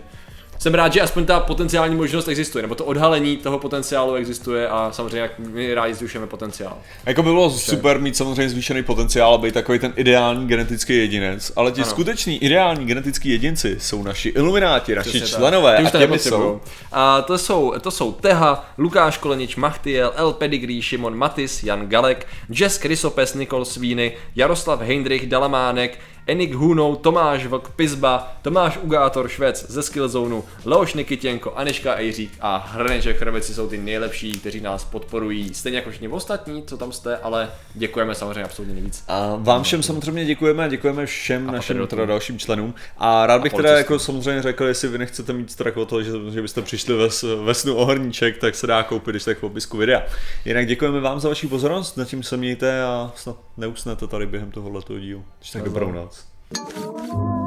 jsem 0.60 0.74
rád, 0.74 0.94
že 0.94 1.02
aspoň 1.02 1.26
ta 1.26 1.40
potenciální 1.40 1.96
možnost 1.96 2.28
existuje, 2.28 2.62
nebo 2.62 2.76
to 2.76 2.86
odhalení 2.86 3.38
toho 3.38 3.60
potenciálu 3.60 4.14
existuje 4.14 4.68
a 4.70 4.90
samozřejmě 4.92 5.20
jak 5.20 5.40
my 5.40 5.74
rádi 5.74 5.94
zrušujeme 5.94 6.28
potenciál. 6.28 6.78
Jako 7.06 7.24
by 7.24 7.30
bylo 7.30 7.50
super 7.50 8.00
mít 8.00 8.18
samozřejmě 8.18 8.50
zvýšený 8.50 8.84
potenciál 8.84 9.34
a 9.34 9.38
být 9.38 9.54
takový 9.54 9.80
ten 9.80 9.94
ideální 9.96 10.48
genetický 10.48 10.98
jedinec, 10.98 11.52
ale 11.56 11.72
ti 11.72 11.82
Ano. 11.82 11.90
skuteční 11.90 12.44
ideální 12.44 12.86
genetický 12.86 13.30
jedinci 13.30 13.78
jsou 13.80 14.04
naši 14.04 14.30
ilumináti, 14.30 14.96
naši 14.96 15.10
Přesně 15.10 15.28
členové 15.28 15.78
a 15.78 15.90
to 15.90 15.98
těmi 15.98 16.20
jsou. 16.20 16.62
A 16.92 17.22
to 17.22 17.38
jsou, 17.38 17.74
to 17.82 17.92
jsou 17.92 18.12
Teha, 18.12 18.70
Lukáš 18.78 19.18
Kolenič, 19.18 19.56
Machtiel, 19.56 20.12
El 20.16 20.34
Pedigree, 20.34 20.82
Šimon 20.82 21.18
Matis, 21.18 21.64
Jan 21.64 21.88
Galek, 21.88 22.28
Jess 22.50 22.78
Krysopes, 22.78 23.34
Nikol 23.34 23.66
Svíny, 23.66 24.14
Jaroslav 24.36 24.82
Heindrich, 24.82 25.28
Dalamánek, 25.28 26.00
Enik 26.28 26.54
Hunou, 26.54 26.96
Tomáš 26.96 27.46
Vlk 27.46 27.70
Pizba, 27.70 28.38
Tomáš 28.42 28.80
Ugátor 28.82 29.28
Švec 29.28 29.66
ze 29.70 29.84
Skillzone, 29.84 30.42
Leoš 30.66 30.94
Nikitěnko, 30.94 31.54
Aniška 31.56 31.96
Ejřík 31.96 32.32
a 32.42 32.58
Hrneček 32.58 33.22
Hrvici 33.22 33.54
jsou 33.54 33.70
ty 33.70 33.78
nejlepší, 33.78 34.40
kteří 34.40 34.62
nás 34.62 34.84
podporují. 34.84 35.54
Stejně 35.54 35.78
jako 35.78 35.90
všichni 35.90 36.08
ostatní, 36.08 36.64
co 36.64 36.78
tam 36.78 36.92
jste, 36.92 37.18
ale 37.18 37.52
děkujeme 37.74 38.16
samozřejmě 38.16 38.44
absolutně 38.44 38.74
nejvíc. 38.74 39.04
A 39.08 39.36
vám 39.40 39.64
všem 39.64 39.84
samozřejmě 39.84 40.26
děkujeme 40.26 40.64
a 40.66 40.68
děkujeme 40.68 41.06
všem 41.06 41.50
A 41.50 41.52
našim 41.52 41.88
teda 41.88 42.06
dalším 42.06 42.40
členům. 42.40 42.74
A 42.98 43.26
rád 43.26 43.42
bych 43.42 43.54
teda 43.54 43.64
policistům. 43.64 43.78
jako 43.78 44.00
samozřejmě 44.00 44.42
řekl, 44.42 44.66
jestli 44.66 44.88
vy 44.88 44.98
nechcete 44.98 45.34
mít 45.34 45.52
strach 45.52 45.78
o 45.78 45.86
to, 45.86 46.04
že, 46.04 46.12
že 46.32 46.42
byste 46.42 46.62
přišli 46.62 46.94
ve, 46.94 47.08
ve 47.44 47.54
snu 47.54 47.76
o 47.76 47.86
hrníček, 47.86 48.38
tak 48.38 48.56
se 48.56 48.68
dá 48.68 48.84
koupit, 48.84 49.12
když 49.12 49.24
tak 49.24 49.38
v 49.38 49.42
popisku 49.42 49.78
videa. 49.78 50.02
Jinak 50.46 50.68
děkujeme 50.68 51.00
vám 51.00 51.20
za 51.20 51.30
vaši 51.30 51.48
pozornost, 51.48 51.98
na 51.98 52.06
tím 52.06 52.24
se 52.24 52.38
mějte 52.38 52.84
a 52.84 53.12
snad 53.16 53.38
neusnete 53.58 54.08
tady 54.08 54.26
během 54.26 54.52
tohoto 54.52 55.00
dílu. 55.00 55.26
Tak 55.54 55.64
dobrou 55.64 55.92
noc. 55.92 56.15
Thank 56.54 56.76
you. 56.78 57.45